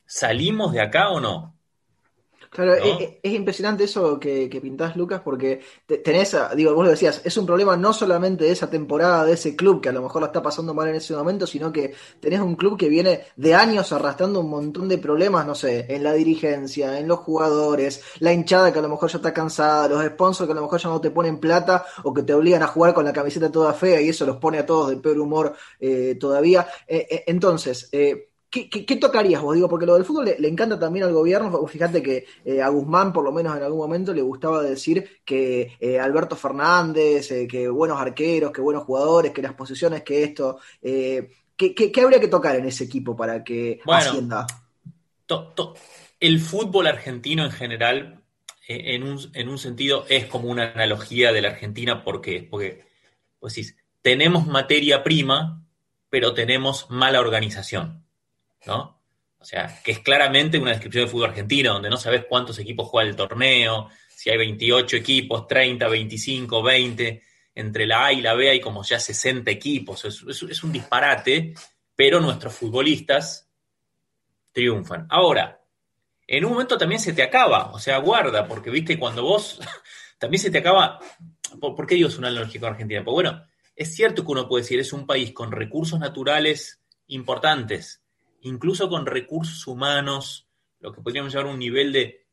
¿salimos 0.05 0.73
de 0.73 0.81
acá 0.81 1.11
o 1.11 1.21
no? 1.21 1.60
Claro, 2.51 2.75
es, 2.75 3.33
impresionante 3.33 3.85
eso 3.85 4.19
que, 4.19 4.51
que, 4.51 4.61
pintás, 4.61 4.97
Lucas, 4.97 5.21
porque 5.25 5.61
tenés, 6.03 6.37
digo, 6.57 6.75
vos 6.75 6.85
lo 6.85 6.91
decías, 6.91 7.23
es 7.25 7.37
un 7.37 7.47
problema 7.47 7.77
no 7.77 7.93
solamente 7.93 8.43
de 8.45 8.51
esa 8.51 8.69
temporada, 8.69 9.25
de 9.25 9.35
ese 9.35 9.55
club 9.55 9.81
que 9.81 9.89
a 9.89 9.93
lo 9.93 10.03
mejor 10.03 10.21
lo 10.21 10.27
está 10.27 10.43
pasando 10.43 10.75
mal 10.75 10.89
en 10.89 10.97
ese 10.97 11.15
momento, 11.15 11.47
sino 11.47 11.73
que 11.73 11.95
tenés 12.19 12.41
un 12.41 12.57
club 12.57 12.77
que 12.77 12.89
viene 12.89 13.21
de 13.37 13.55
años 13.55 13.93
arrastrando 13.93 14.41
un 14.41 14.51
montón 14.51 14.89
de 14.89 14.99
problemas, 14.99 15.47
no 15.47 15.55
sé, 15.55 15.87
en 15.95 16.03
la 16.03 16.13
dirigencia, 16.13 16.99
en 16.99 17.07
los 17.07 17.21
jugadores, 17.21 18.03
la 18.19 18.33
hinchada 18.33 18.73
que 18.73 18.81
a 18.81 18.83
lo 18.83 18.89
mejor 18.89 19.09
ya 19.09 19.19
está 19.19 19.33
cansada, 19.33 19.89
los 19.89 20.05
sponsors 20.05 20.49
que 20.49 20.53
a 20.53 20.57
lo 20.57 20.63
mejor 20.63 20.81
ya 20.81 20.89
no 20.89 21.01
te 21.01 21.13
ponen 21.13 21.39
plata 21.39 21.87
o 22.03 22.13
que 22.13 22.25
te 22.25 22.35
obligan 22.35 22.65
a 22.65 22.67
jugar 22.67 22.95
con 22.95 23.05
la 23.05 23.13
camiseta 23.13 23.53
toda 23.53 23.73
fea 23.75 24.01
y 24.01 24.09
eso 24.09 24.27
los 24.27 24.39
pone 24.39 24.59
a 24.59 24.67
todos 24.67 24.91
de 24.91 24.97
peor 24.97 25.21
humor 25.21 25.55
eh, 25.79 26.17
todavía. 26.19 26.67
Eh, 26.89 27.07
eh, 27.09 27.25
entonces, 27.29 27.89
eh, 27.93 28.30
¿Qué, 28.51 28.97
tocarías 28.97 29.43
vos? 29.43 29.55
Digo, 29.55 29.69
porque 29.69 29.87
lo 29.87 29.95
del 29.95 30.05
fútbol 30.05 30.35
le, 30.37 30.49
encanta 30.49 30.77
también 30.77 31.05
al 31.05 31.13
gobierno. 31.13 31.65
Fíjate 31.69 32.03
que 32.03 32.27
eh, 32.45 32.61
a 32.61 32.69
Guzmán, 32.69 33.13
por 33.13 33.23
lo 33.23 33.31
menos 33.31 33.57
en 33.57 33.63
algún 33.63 33.79
momento, 33.79 34.13
le 34.13 34.23
gustaba 34.23 34.61
decir 34.61 35.21
que 35.25 35.77
eh, 35.79 36.01
Alberto 36.01 36.35
Fernández, 36.35 37.31
eh, 37.31 37.47
que 37.47 37.69
buenos 37.69 38.01
arqueros, 38.01 38.51
que 38.51 38.61
buenos 38.61 38.83
jugadores, 38.83 39.31
que 39.31 39.41
las 39.41 39.55
posiciones, 39.55 40.03
que 40.03 40.25
esto. 40.25 40.59
¿qué, 40.83 41.93
habría 42.03 42.19
que 42.19 42.27
tocar 42.27 42.57
en 42.57 42.65
ese 42.65 42.85
equipo 42.85 43.17
para 43.17 43.45
que 43.45 43.81
ascienda? 43.87 44.49
el 46.19 46.41
fútbol 46.41 46.89
argentino 46.89 47.45
en 47.45 47.53
general, 47.53 48.25
en 48.67 49.05
un, 49.05 49.31
en, 49.35 49.49
un, 49.49 49.59
sentido, 49.59 50.07
es 50.09 50.27
como 50.27 50.49
una 50.49 50.73
analogía 50.73 51.33
de 51.33 51.41
la 51.41 51.51
Argentina. 51.51 52.03
¿Por 52.03 52.21
qué? 52.21 52.49
Porque, 52.51 52.85
pues 53.39 53.55
decís, 53.55 53.77
tenemos 54.03 54.49
materia 54.49 55.05
prima, 55.05 55.65
pero 56.09 56.35
tenemos 56.35 56.91
mala 56.91 57.21
organización. 57.21 58.10
¿No? 58.67 59.01
O 59.39 59.45
sea, 59.45 59.81
que 59.83 59.93
es 59.93 60.01
claramente 60.01 60.59
una 60.59 60.73
descripción 60.73 61.05
del 61.05 61.11
fútbol 61.11 61.31
argentino, 61.31 61.73
donde 61.73 61.89
no 61.89 61.97
sabes 61.97 62.27
cuántos 62.29 62.59
equipos 62.59 62.89
juegan 62.89 63.11
el 63.11 63.17
torneo, 63.17 63.89
si 64.15 64.29
hay 64.29 64.37
28 64.37 64.97
equipos, 64.99 65.47
30, 65.47 65.89
25, 65.89 66.63
20, 66.63 67.23
entre 67.55 67.87
la 67.87 68.07
A 68.07 68.13
y 68.13 68.21
la 68.21 68.35
B 68.35 68.51
hay 68.51 68.61
como 68.61 68.83
ya 68.83 69.01
60 69.01 69.51
equipos, 69.51 70.05
es, 70.05 70.63
un 70.63 70.73
disparate, 70.73 71.55
pero 71.97 72.21
nuestros 72.21 72.55
futbolistas 72.55 73.49
triunfan. 74.53 75.07
Ahora, 75.09 75.63
en 76.27 76.45
un 76.45 76.53
momento 76.53 76.77
también 76.77 77.01
se 77.01 77.15
te 77.15 77.23
acaba, 77.23 77.73
o 77.73 77.79
sea, 77.79 77.97
guarda, 77.99 78.47
porque 78.47 78.69
viste, 78.69 78.99
cuando 78.99 79.23
vos 79.23 79.59
también 80.19 80.43
se 80.43 80.51
te 80.51 80.59
acaba, 80.59 80.99
¿por, 81.59 81.87
qué 81.87 81.95
digo 81.95 82.09
es 82.09 82.19
una 82.19 82.29
analogía 82.29 82.61
con 82.61 82.71
Argentina? 82.73 83.03
Pues 83.03 83.15
bueno, 83.15 83.43
es 83.75 83.95
cierto 83.95 84.23
que 84.23 84.33
uno 84.33 84.49
puede 84.49 84.65
decir, 84.65 84.79
es 84.81 84.93
un 84.93 85.07
país 85.07 85.33
con 85.33 85.51
recursos 85.51 85.99
naturales 85.99 86.83
importantes, 87.07 88.03
incluso 88.41 88.89
con 88.89 89.07
recursos 89.07 89.67
humanos, 89.67 90.49
lo 90.79 90.93
que 90.93 91.03
podríamos 91.03 91.33
llamar 91.33 91.53
un 91.53 91.59
nivel 91.59 91.93
de, 91.93 92.27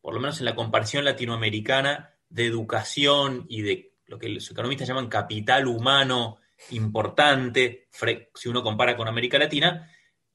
por 0.00 0.14
lo 0.14 0.20
menos 0.20 0.38
en 0.38 0.44
la 0.44 0.54
comparación 0.54 1.04
latinoamericana, 1.04 2.14
de 2.28 2.46
educación 2.46 3.46
y 3.48 3.62
de 3.62 3.94
lo 4.06 4.18
que 4.18 4.28
los 4.28 4.50
economistas 4.50 4.88
llaman 4.88 5.08
capital 5.08 5.66
humano 5.66 6.38
importante, 6.70 7.88
si 8.34 8.48
uno 8.48 8.62
compara 8.62 8.96
con 8.96 9.08
América 9.08 9.38
Latina, 9.38 9.90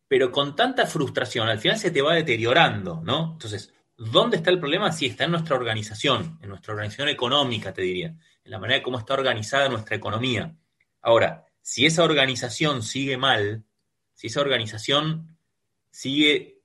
pero 0.07 0.31
con 0.31 0.55
tanta 0.55 0.86
frustración, 0.86 1.48
al 1.48 1.59
final 1.59 1.77
se 1.77 1.91
te 1.91 2.01
va 2.01 2.15
deteriorando, 2.15 3.01
¿no? 3.03 3.33
Entonces, 3.33 3.74
¿dónde 3.95 4.38
está 4.38 4.50
el 4.50 4.59
problema? 4.59 4.91
Sí, 4.91 5.07
está 5.07 5.25
en 5.25 5.31
nuestra 5.31 5.55
organización, 5.55 6.39
en 6.41 6.50
nuestra 6.50 6.74
organización 6.74 7.09
económica, 7.09 7.74
te 7.74 7.83
diría, 7.83 8.07
en 8.43 8.51
la 8.51 8.59
manera 8.59 8.79
de 8.79 8.83
cómo 8.83 9.00
está 9.00 9.13
organizada 9.13 9.69
nuestra 9.69 9.95
economía. 9.95 10.55
Ahora, 11.01 11.45
si 11.62 11.86
esa 11.86 12.03
organización 12.03 12.81
sigue 12.81 13.17
mal, 13.17 13.65
si 14.19 14.27
esa 14.27 14.41
organización 14.41 15.38
sigue 15.89 16.59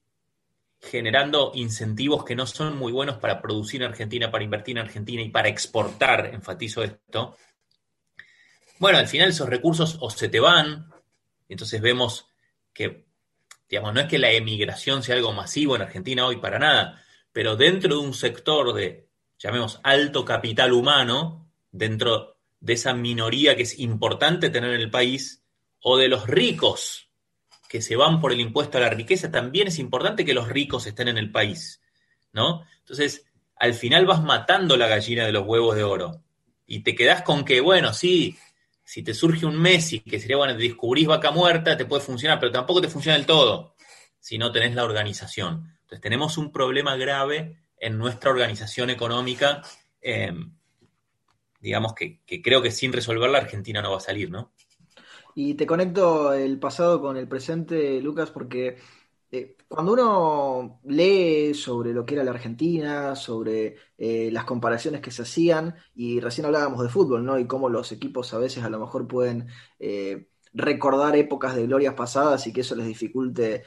generando 0.81 1.53
incentivos 1.55 2.25
que 2.25 2.35
no 2.35 2.47
son 2.47 2.77
muy 2.77 2.91
buenos 2.91 3.19
para 3.19 3.41
producir 3.41 3.81
en 3.81 3.91
Argentina, 3.91 4.29
para 4.29 4.43
invertir 4.43 4.77
en 4.77 4.83
Argentina 4.83 5.23
y 5.23 5.29
para 5.29 5.51
exportar, 5.51 6.31
enfatizo 6.35 6.83
esto, 6.83 7.37
bueno, 8.81 8.99
al 8.99 9.07
final 9.07 9.29
esos 9.29 9.49
recursos 9.49 9.99
o 10.01 10.11
se 10.11 10.29
te 10.29 10.41
van, 10.41 10.91
entonces 11.49 11.81
vemos 11.81 12.27
que, 12.73 13.07
digamos, 13.69 13.95
no 13.95 14.01
es 14.01 14.09
que 14.09 14.19
la 14.19 14.33
emigración 14.33 15.05
sea 15.05 15.15
algo 15.15 15.33
masivo 15.33 15.77
en 15.77 15.83
Argentina 15.83 16.27
hoy 16.27 16.39
para 16.39 16.59
nada, 16.59 17.05
pero 17.31 17.55
dentro 17.55 17.95
de 17.95 18.01
un 18.01 18.15
sector 18.15 18.75
de, 18.75 19.11
llamemos, 19.39 19.79
alto 19.85 20.25
capital 20.25 20.73
humano, 20.73 21.53
dentro 21.71 22.37
de 22.59 22.73
esa 22.73 22.95
minoría 22.95 23.55
que 23.55 23.63
es 23.63 23.79
importante 23.79 24.51
tener 24.51 24.75
en 24.75 24.81
el 24.81 24.91
país, 24.91 25.45
o 25.79 25.97
de 25.97 26.09
los 26.09 26.27
ricos 26.27 27.04
que 27.75 27.83
se 27.83 27.97
van 27.97 28.21
por 28.21 28.31
el 28.31 28.39
impuesto 28.39 28.79
a 28.79 28.83
la 28.83 28.91
riqueza, 28.91 29.33
también 29.33 29.67
es 29.67 29.81
importante 29.81 30.25
que 30.25 30.33
los 30.33 30.49
ricos 30.49 30.87
estén 30.87 31.09
en 31.09 31.19
el 31.19 31.33
país, 31.33 31.83
¿no? 32.33 32.65
Entonces, 32.79 33.27
al 33.57 33.75
final 33.75 34.07
vas 34.07 34.23
matando 34.23 34.77
la 34.77 34.87
gallina 34.87 35.27
de 35.27 35.33
los 35.33 35.45
huevos 35.45 35.75
de 35.75 35.83
oro 35.83 36.23
y 36.69 36.85
te 36.85 36.95
quedás 36.95 37.23
con 37.23 37.45
que, 37.45 37.61
bueno, 37.61 37.93
sí, 37.93 38.39
si 38.85 39.03
te 39.03 39.13
surge 39.13 39.45
un 39.45 39.61
Messi, 39.61 39.99
que 39.99 40.21
sería, 40.21 40.37
bueno, 40.37 40.55
descubrís 40.55 41.09
vaca 41.09 41.33
muerta, 41.33 41.77
te 41.77 41.85
puede 41.85 42.01
funcionar, 42.01 42.39
pero 42.39 42.53
tampoco 42.53 42.81
te 42.81 42.87
funciona 42.87 43.19
del 43.19 43.27
todo 43.27 43.75
si 44.21 44.39
no 44.39 44.53
tenés 44.53 44.77
la 44.77 44.85
organización. 44.85 45.77
Entonces, 45.81 46.01
tenemos 46.01 46.39
un 46.39 46.53
problema 46.53 46.95
grave 46.95 47.57
en 47.77 47.99
nuestra 47.99 48.31
organización 48.31 48.91
económica, 48.91 49.63
em, 50.01 50.55
digamos 51.59 51.93
que, 51.93 52.21
que 52.25 52.41
creo 52.41 52.63
que 52.63 52.71
sin 52.71 52.93
resolverla 52.93 53.39
Argentina 53.39 53.83
no 53.83 53.91
va 53.91 53.97
a 53.97 54.01
salir, 54.01 54.31
¿no? 54.31 54.53
Y 55.35 55.55
te 55.55 55.67
conecto 55.67 56.33
el 56.33 56.59
pasado 56.59 57.01
con 57.01 57.17
el 57.17 57.29
presente, 57.29 58.01
Lucas, 58.01 58.31
porque 58.31 58.77
Eh, 59.33 59.59
cuando 59.69 59.93
uno 59.95 60.81
lee 60.87 61.55
sobre 61.55 61.93
lo 61.93 62.07
que 62.07 62.15
era 62.15 62.25
la 62.25 62.31
Argentina, 62.33 63.17
sobre 63.17 63.77
eh, 63.99 64.31
las 64.33 64.45
comparaciones 64.47 65.03
que 65.03 65.11
se 65.11 65.23
hacían, 65.23 65.75
y 65.95 66.21
recién 66.21 66.47
hablábamos 66.47 66.83
de 66.83 66.89
fútbol, 66.91 67.27
¿no? 67.27 67.39
Y 67.39 67.47
cómo 67.47 67.69
los 67.69 67.93
equipos 67.93 68.33
a 68.35 68.39
veces 68.39 68.65
a 68.65 68.71
lo 68.71 68.81
mejor 68.81 69.09
pueden 69.09 69.49
eh, 69.81 70.29
recordar 70.55 71.17
épocas 71.17 71.57
de 71.57 71.67
glorias 71.67 71.95
pasadas 71.95 72.47
y 72.47 72.55
que 72.55 72.63
eso 72.63 72.77
les 72.77 72.87
dificulte 72.87 73.65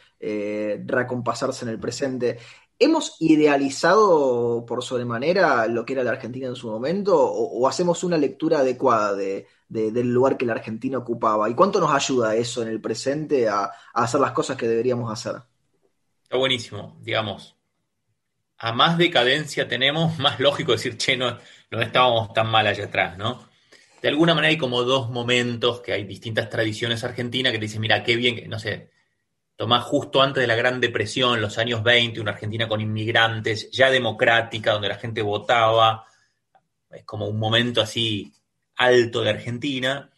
recompasarse 0.86 1.66
en 1.66 1.72
el 1.72 1.80
presente. 1.80 2.40
¿Hemos 2.80 3.16
idealizado 3.20 4.66
por 4.68 4.84
sobremanera 4.84 5.66
lo 5.68 5.84
que 5.84 5.94
era 5.94 6.04
la 6.04 6.12
Argentina 6.12 6.48
en 6.48 6.56
su 6.56 6.70
momento 6.70 7.18
o, 7.20 7.68
hacemos 7.68 8.04
una 8.04 8.18
lectura 8.18 8.60
adecuada 8.60 9.16
de, 9.16 9.48
del 9.68 10.14
lugar 10.14 10.38
que 10.38 10.46
la 10.46 10.54
Argentina 10.54 11.00
ocupaba? 11.00 11.50
¿Y 11.50 11.56
cuánto 11.56 11.80
nos 11.80 11.92
ayuda 11.92 12.36
eso 12.36 12.62
en 12.62 12.68
el 12.68 12.80
presente 12.80 13.50
a 13.50 13.72
hacer 13.94 14.20
las 14.20 14.32
cosas 14.32 14.58
que 14.58 14.68
deberíamos 14.68 15.12
hacer? 15.12 15.42
Está 16.22 16.38
buenísimo, 16.38 16.98
digamos. 17.02 17.56
A 18.58 18.74
más 18.74 18.98
decadencia 18.98 19.68
tenemos, 19.68 20.20
más 20.20 20.40
lógico 20.40 20.74
decir, 20.74 20.98
che, 20.98 21.16
no, 21.16 21.38
no 21.72 21.82
estábamos 21.82 22.34
tan 22.34 22.48
mal 22.52 22.68
allá 22.68 22.86
atrás, 22.86 23.18
¿no? 23.18 23.48
De 24.02 24.10
alguna 24.10 24.36
manera 24.36 24.50
hay 24.50 24.58
como 24.58 24.84
dos 24.84 25.10
momentos 25.10 25.82
que 25.82 25.94
hay 25.94 26.04
distintas 26.04 26.50
tradiciones 26.50 27.04
argentinas 27.04 27.52
que 27.52 27.58
te 27.58 27.66
dicen, 27.66 27.82
mira, 27.82 28.04
qué 28.04 28.16
bien, 28.16 28.48
no 28.50 28.60
sé, 28.60 28.92
tomás 29.58 29.84
justo 29.84 30.22
antes 30.22 30.40
de 30.40 30.48
la 30.48 30.56
Gran 30.56 30.80
Depresión, 30.80 31.42
los 31.42 31.58
años 31.58 31.84
20, 31.84 32.22
una 32.22 32.32
Argentina 32.32 32.68
con 32.68 32.80
inmigrantes, 32.80 33.70
ya 33.72 33.90
democrática, 33.90 34.72
donde 34.72 34.88
la 34.88 34.96
gente 34.96 35.24
votaba, 35.24 36.06
es 36.92 37.04
como 37.04 37.28
un 37.28 37.40
momento 37.40 37.82
así 37.82 38.32
alto 38.76 39.24
de 39.24 39.32
Argentina, 39.32 40.10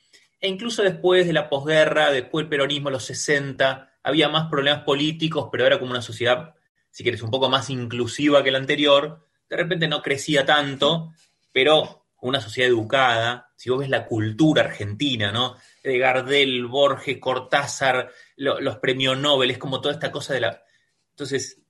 e 0.41 0.49
incluso 0.49 0.83
después 0.83 1.25
de 1.25 1.33
la 1.33 1.49
posguerra, 1.49 2.11
después 2.11 2.43
del 2.43 2.49
peronismo, 2.49 2.89
los 2.89 3.05
60, 3.05 3.89
había 4.03 4.27
más 4.27 4.49
problemas 4.49 4.83
políticos, 4.83 5.47
pero 5.51 5.65
era 5.65 5.79
como 5.79 5.91
una 5.91 6.01
sociedad, 6.01 6.53
si 6.91 7.03
quieres, 7.03 7.21
un 7.21 7.31
poco 7.31 7.49
más 7.49 7.69
inclusiva 7.69 8.43
que 8.43 8.51
la 8.51 8.57
anterior. 8.57 9.25
De 9.49 9.55
repente 9.55 9.87
no 9.87 10.01
crecía 10.01 10.45
tanto, 10.45 11.13
pero 11.51 12.07
una 12.21 12.41
sociedad 12.41 12.69
educada. 12.69 13.51
Si 13.55 13.69
vos 13.69 13.79
ves 13.79 13.89
la 13.89 14.05
cultura 14.05 14.63
argentina, 14.63 15.31
¿no? 15.31 15.55
De 15.83 15.97
Gardel, 15.97 16.65
Borges, 16.67 17.17
Cortázar, 17.19 18.11
los 18.35 18.77
premios 18.77 19.17
Nobel, 19.17 19.51
es 19.51 19.57
como 19.57 19.81
toda 19.81 19.93
esta 19.93 20.11
cosa 20.11 20.33
de 20.33 20.41
la. 20.41 20.63
Entonces, 21.11 21.61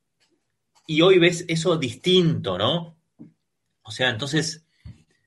y 0.87 1.01
hoy 1.01 1.19
ves 1.19 1.45
eso 1.47 1.77
distinto, 1.77 2.57
¿no? 2.57 2.97
O 3.83 3.91
sea, 3.91 4.09
entonces, 4.09 4.65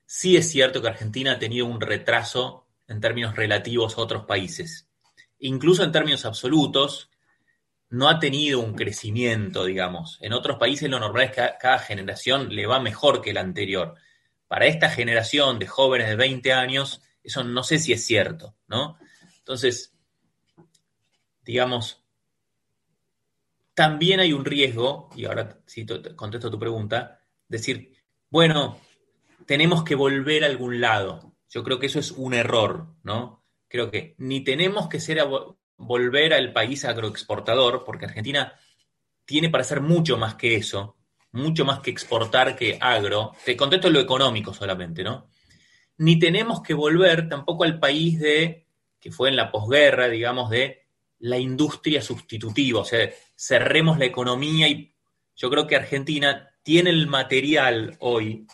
sí 0.05 0.37
es 0.37 0.49
cierto 0.49 0.81
que 0.81 0.89
Argentina 0.89 1.33
ha 1.33 1.39
tenido 1.39 1.65
un 1.65 1.81
retraso 1.81 2.67
en 2.87 2.99
términos 2.99 3.35
relativos 3.35 3.97
a 3.97 4.01
otros 4.01 4.25
países 4.25 4.87
incluso 5.43 5.83
en 5.83 5.91
términos 5.91 6.25
absolutos, 6.25 7.09
no 7.89 8.09
ha 8.09 8.19
tenido 8.19 8.59
un 8.59 8.73
crecimiento, 8.73 9.65
digamos. 9.65 10.17
En 10.21 10.33
otros 10.33 10.57
países 10.57 10.89
lo 10.89 10.99
normal 10.99 11.25
es 11.25 11.31
que 11.31 11.49
cada 11.59 11.79
generación 11.79 12.55
le 12.55 12.65
va 12.65 12.79
mejor 12.79 13.21
que 13.21 13.33
la 13.33 13.41
anterior. 13.41 13.95
Para 14.47 14.65
esta 14.65 14.89
generación 14.89 15.59
de 15.59 15.67
jóvenes 15.67 16.09
de 16.09 16.15
20 16.15 16.53
años, 16.53 17.01
eso 17.23 17.43
no 17.43 17.63
sé 17.63 17.79
si 17.79 17.93
es 17.93 18.05
cierto, 18.05 18.55
¿no? 18.67 18.97
Entonces, 19.39 19.93
digamos, 21.43 22.03
también 23.73 24.19
hay 24.19 24.33
un 24.33 24.45
riesgo, 24.45 25.09
y 25.15 25.25
ahora 25.25 25.59
sí 25.65 25.85
contesto 26.15 26.51
tu 26.51 26.59
pregunta, 26.59 27.19
decir, 27.47 27.93
bueno, 28.29 28.79
tenemos 29.45 29.83
que 29.83 29.95
volver 29.95 30.43
a 30.43 30.47
algún 30.47 30.79
lado. 30.81 31.35
Yo 31.49 31.63
creo 31.63 31.79
que 31.79 31.87
eso 31.87 31.99
es 31.99 32.11
un 32.11 32.33
error, 32.33 32.87
¿no? 33.03 33.43
creo 33.73 33.89
que 33.89 34.13
ni 34.19 34.41
tenemos 34.41 34.87
que 34.87 34.99
ser 34.99 35.19
a 35.19 35.27
volver 35.77 36.31
al 36.35 36.53
país 36.53 36.85
agroexportador, 36.85 37.83
porque 37.83 38.05
Argentina 38.05 38.53
tiene 39.25 39.49
para 39.49 39.63
hacer 39.63 39.81
mucho 39.81 40.15
más 40.15 40.35
que 40.35 40.55
eso, 40.55 40.95
mucho 41.31 41.65
más 41.65 41.79
que 41.79 41.89
exportar 41.89 42.55
que 42.55 42.77
agro. 42.79 43.33
Te 43.43 43.57
contesto 43.57 43.89
lo 43.89 43.99
económico 43.99 44.53
solamente, 44.53 45.03
¿no? 45.03 45.27
Ni 45.97 46.19
tenemos 46.19 46.61
que 46.61 46.73
volver 46.73 47.29
tampoco 47.29 47.63
al 47.63 47.79
país 47.79 48.19
de, 48.19 48.65
que 48.99 49.11
fue 49.11 49.29
en 49.29 49.35
la 49.35 49.51
posguerra, 49.51 50.07
digamos, 50.09 50.49
de 50.49 50.83
la 51.19 51.37
industria 51.37 52.01
sustitutiva, 52.01 52.81
o 52.81 52.85
sea, 52.85 53.09
cerremos 53.35 53.97
la 53.97 54.05
economía 54.05 54.67
y 54.67 54.93
yo 55.35 55.49
creo 55.49 55.65
que 55.65 55.75
Argentina 55.75 56.49
tiene 56.63 56.89
el 56.89 57.07
material 57.07 57.95
hoy 57.99 58.45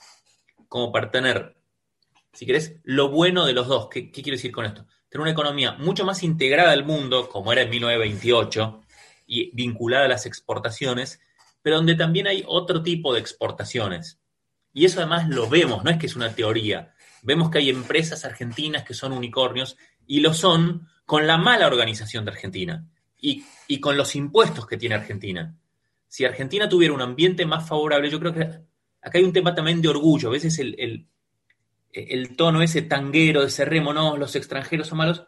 como 0.67 0.91
para 0.91 1.09
tener, 1.09 1.57
si 2.33 2.45
querés, 2.45 2.75
lo 2.83 3.09
bueno 3.09 3.45
de 3.45 3.53
los 3.53 3.67
dos. 3.67 3.89
qué 3.89 4.11
quiero 4.11 4.35
decir 4.35 4.51
con 4.51 4.65
esto? 4.65 4.85
tener 5.09 5.23
una 5.23 5.31
economía 5.31 5.73
mucho 5.73 6.05
más 6.05 6.23
integrada 6.23 6.71
al 6.71 6.85
mundo, 6.85 7.29
como 7.29 7.51
era 7.51 7.63
en 7.63 7.69
1928, 7.69 8.81
y 9.25 9.51
vinculada 9.55 10.05
a 10.05 10.09
las 10.09 10.25
exportaciones, 10.25 11.19
pero 11.61 11.77
donde 11.77 11.95
también 11.95 12.27
hay 12.27 12.43
otro 12.47 12.83
tipo 12.83 13.13
de 13.13 13.19
exportaciones. 13.19 14.19
Y 14.71 14.85
eso 14.85 14.99
además 14.99 15.27
lo 15.27 15.49
vemos, 15.49 15.83
no 15.83 15.89
es 15.89 15.97
que 15.97 16.05
es 16.05 16.15
una 16.15 16.33
teoría. 16.33 16.93
Vemos 17.23 17.49
que 17.49 17.59
hay 17.59 17.69
empresas 17.69 18.25
argentinas 18.25 18.83
que 18.83 18.93
son 18.93 19.11
unicornios 19.13 19.77
y 20.07 20.19
lo 20.19 20.33
son 20.33 20.87
con 21.05 21.27
la 21.27 21.37
mala 21.37 21.67
organización 21.67 22.25
de 22.25 22.31
Argentina 22.31 22.85
y, 23.17 23.43
con 23.79 23.97
los 23.97 24.15
impuestos 24.15 24.65
que 24.65 24.77
tiene 24.77 24.95
Argentina. 24.95 25.55
Si 26.07 26.25
Argentina 26.25 26.67
tuviera 26.69 26.93
un 26.93 27.01
ambiente 27.01 27.45
más 27.45 27.67
favorable, 27.67 28.09
yo 28.09 28.19
creo 28.19 28.33
que 28.33 28.41
acá 28.41 29.17
hay 29.17 29.23
un 29.23 29.33
tema 29.33 29.53
también 29.53 29.81
de 29.81 29.89
orgullo. 29.89 30.29
A 30.29 30.31
veces 30.31 30.57
el, 30.59 31.07
el 31.91 32.35
tono 32.35 32.61
ese 32.61 32.83
tanguero 32.83 33.43
de 33.43 33.49
cerrémonos, 33.49 34.17
los 34.17 34.35
extranjeros 34.35 34.87
son 34.87 34.99
malos, 34.99 35.23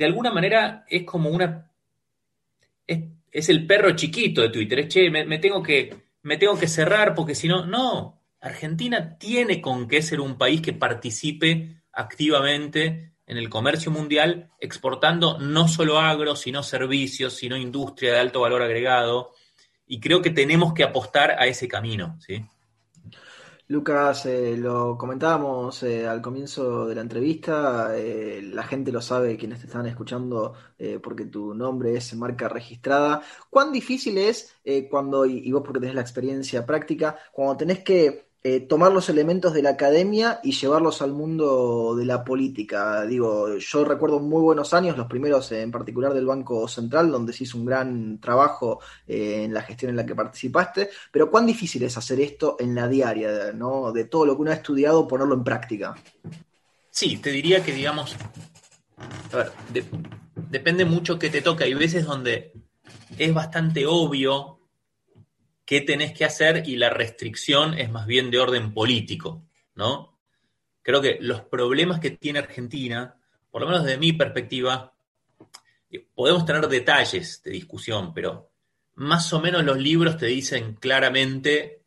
de 0.00 0.06
alguna 0.06 0.32
manera 0.32 0.86
es 0.88 1.04
como 1.04 1.28
una. 1.28 1.70
Es, 2.86 3.48
el 3.50 3.66
perro 3.66 3.94
chiquito 3.94 4.40
de 4.40 4.48
Twitter. 4.48 4.80
Es 4.80 4.88
che, 4.88 5.10
me, 5.10 5.38
tengo 5.38 5.62
que, 5.62 5.94
me 6.22 6.38
tengo 6.38 6.58
que 6.58 6.66
cerrar 6.66 7.14
porque 7.14 7.34
si 7.34 7.46
no. 7.46 7.66
No. 7.66 8.19
Argentina 8.40 9.18
tiene 9.18 9.60
con 9.60 9.86
qué 9.86 10.02
ser 10.02 10.20
un 10.20 10.38
país 10.38 10.60
que 10.62 10.72
participe 10.72 11.82
activamente 11.92 13.12
en 13.26 13.36
el 13.36 13.48
comercio 13.48 13.92
mundial, 13.92 14.50
exportando 14.58 15.38
no 15.38 15.68
solo 15.68 16.00
agro, 16.00 16.34
sino 16.34 16.62
servicios, 16.62 17.34
sino 17.34 17.56
industria 17.56 18.12
de 18.12 18.18
alto 18.18 18.40
valor 18.40 18.62
agregado. 18.62 19.30
Y 19.86 20.00
creo 20.00 20.20
que 20.20 20.30
tenemos 20.30 20.72
que 20.72 20.82
apostar 20.82 21.32
a 21.32 21.46
ese 21.46 21.68
camino. 21.68 22.18
Lucas, 23.68 24.26
eh, 24.26 24.56
lo 24.56 24.98
comentábamos 24.98 25.84
eh, 25.84 26.04
al 26.04 26.20
comienzo 26.20 26.86
de 26.86 26.94
la 26.96 27.02
entrevista, 27.02 27.96
eh, 27.96 28.42
la 28.42 28.64
gente 28.64 28.90
lo 28.90 29.00
sabe, 29.00 29.36
quienes 29.36 29.60
te 29.60 29.66
están 29.66 29.86
escuchando, 29.86 30.54
porque 31.00 31.26
tu 31.26 31.54
nombre 31.54 31.94
es 31.96 32.12
marca 32.16 32.48
registrada. 32.48 33.22
¿Cuán 33.48 33.70
difícil 33.70 34.18
es 34.18 34.56
cuando, 34.90 35.24
y, 35.24 35.52
vos 35.52 35.62
porque 35.62 35.78
tenés 35.78 35.94
la 35.94 36.00
experiencia 36.00 36.66
práctica, 36.66 37.16
cuando 37.32 37.58
tenés 37.58 37.84
que 37.84 38.29
eh, 38.42 38.60
tomar 38.60 38.90
los 38.90 39.10
elementos 39.10 39.52
de 39.52 39.62
la 39.62 39.70
academia 39.70 40.40
y 40.42 40.52
llevarlos 40.52 41.02
al 41.02 41.12
mundo 41.12 41.94
de 41.94 42.06
la 42.06 42.24
política. 42.24 43.04
Digo, 43.04 43.58
yo 43.58 43.84
recuerdo 43.84 44.18
muy 44.18 44.40
buenos 44.40 44.72
años, 44.72 44.96
los 44.96 45.08
primeros 45.08 45.52
en 45.52 45.70
particular 45.70 46.14
del 46.14 46.24
Banco 46.24 46.66
Central, 46.66 47.10
donde 47.10 47.34
se 47.34 47.44
hizo 47.44 47.58
un 47.58 47.66
gran 47.66 48.18
trabajo 48.18 48.80
eh, 49.06 49.44
en 49.44 49.52
la 49.52 49.60
gestión 49.60 49.90
en 49.90 49.96
la 49.96 50.06
que 50.06 50.14
participaste, 50.14 50.88
pero 51.12 51.30
cuán 51.30 51.44
difícil 51.44 51.82
es 51.82 51.98
hacer 51.98 52.18
esto 52.20 52.56
en 52.58 52.74
la 52.74 52.88
diaria, 52.88 53.52
¿no? 53.52 53.92
De 53.92 54.04
todo 54.04 54.24
lo 54.24 54.36
que 54.36 54.42
uno 54.42 54.50
ha 54.52 54.54
estudiado, 54.54 55.06
ponerlo 55.06 55.34
en 55.34 55.44
práctica. 55.44 55.94
Sí, 56.90 57.18
te 57.18 57.30
diría 57.30 57.62
que, 57.62 57.72
digamos, 57.72 58.16
a 59.32 59.36
ver, 59.36 59.52
depende 60.48 60.86
mucho 60.86 61.18
que 61.18 61.28
te 61.28 61.42
toca. 61.42 61.64
Hay 61.64 61.74
veces 61.74 62.06
donde 62.06 62.52
es 63.18 63.34
bastante 63.34 63.86
obvio 63.86 64.59
qué 65.70 65.80
tenés 65.80 66.12
que 66.12 66.24
hacer 66.24 66.64
y 66.66 66.74
la 66.74 66.90
restricción 66.90 67.78
es 67.78 67.88
más 67.92 68.04
bien 68.04 68.32
de 68.32 68.40
orden 68.40 68.74
político, 68.74 69.44
¿no? 69.76 70.18
Creo 70.82 71.00
que 71.00 71.18
los 71.20 71.42
problemas 71.42 72.00
que 72.00 72.10
tiene 72.10 72.40
Argentina, 72.40 73.14
por 73.52 73.60
lo 73.60 73.68
menos 73.68 73.84
desde 73.84 73.96
mi 73.96 74.12
perspectiva, 74.12 74.92
podemos 76.12 76.44
tener 76.44 76.66
detalles 76.66 77.40
de 77.44 77.52
discusión, 77.52 78.12
pero 78.12 78.50
más 78.96 79.32
o 79.32 79.40
menos 79.40 79.62
los 79.62 79.78
libros 79.78 80.16
te 80.18 80.26
dicen 80.26 80.74
claramente 80.74 81.84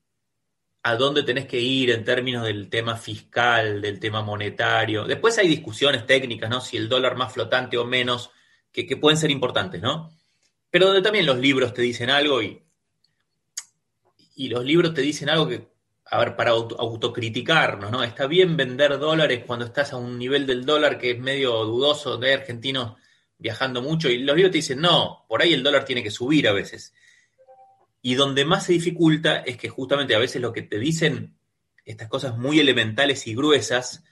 a 0.84 0.96
dónde 0.96 1.24
tenés 1.24 1.46
que 1.46 1.60
ir 1.60 1.90
en 1.90 2.06
términos 2.06 2.46
del 2.46 2.70
tema 2.70 2.96
fiscal, 2.96 3.82
del 3.82 4.00
tema 4.00 4.22
monetario. 4.22 5.04
Después 5.04 5.38
hay 5.40 5.50
discusiones 5.50 6.06
técnicas, 6.06 6.50
¿no? 6.50 6.62
Si 6.62 6.78
el 6.78 6.88
dólar 6.88 7.18
más 7.18 7.34
flotante 7.34 7.78
o 7.78 7.84
menos, 7.84 8.32
que, 8.72 8.88
que 8.88 8.96
pueden 8.96 9.18
ser 9.18 9.30
importantes, 9.30 9.82
¿no? 9.82 10.10
Pero 10.70 10.86
donde 10.86 11.02
también 11.02 11.26
los 11.26 11.38
libros 11.38 11.74
te 11.74 11.82
dicen 11.82 12.10
algo 12.10 12.42
y 12.42 12.63
y 14.36 14.50
los 14.50 14.64
libros 14.64 14.94
te 14.94 15.02
dicen 15.02 15.30
algo 15.30 15.48
que, 15.48 15.68
a 16.06 16.20
ver, 16.20 16.36
para 16.36 16.52
autocriticarnos, 16.52 17.92
¿no? 17.92 18.04
Está 18.04 18.28
bien 18.28 18.58
vender 18.58 18.98
dólares 19.00 19.44
cuando 19.46 19.66
estás 19.66 19.94
a 19.94 19.98
un 19.98 20.18
nivel 20.18 20.46
del 20.46 20.66
dólar 20.66 20.98
que 20.98 21.12
es 21.12 21.20
medio 21.20 21.64
dudoso, 21.64 22.20
hay 22.22 22.32
argentinos 22.32 22.94
viajando 23.38 23.82
mucho, 23.82 24.10
y 24.10 24.20
los 24.20 24.36
libros 24.36 24.52
te 24.52 24.60
dicen, 24.60 24.80
no, 24.80 25.26
por 25.28 25.42
ahí 25.42 25.54
el 25.54 25.64
dólar 25.64 25.86
tiene 25.86 26.04
que 26.04 26.12
subir 26.12 26.48
a 26.48 26.54
veces. 26.54 26.94
Y 28.02 28.16
donde 28.16 28.46
más 28.46 28.66
se 28.66 28.74
dificulta 28.74 29.40
es 29.40 29.58
que 29.58 29.70
justamente 29.70 30.16
a 30.16 30.20
veces 30.20 30.42
lo 30.42 30.54
que 30.54 30.62
te 30.62 30.80
dicen, 30.80 31.36
estas 31.86 32.08
cosas 32.08 32.38
muy 32.38 32.60
elementales 32.60 33.28
y 33.28 33.36
gruesas, 33.36 34.04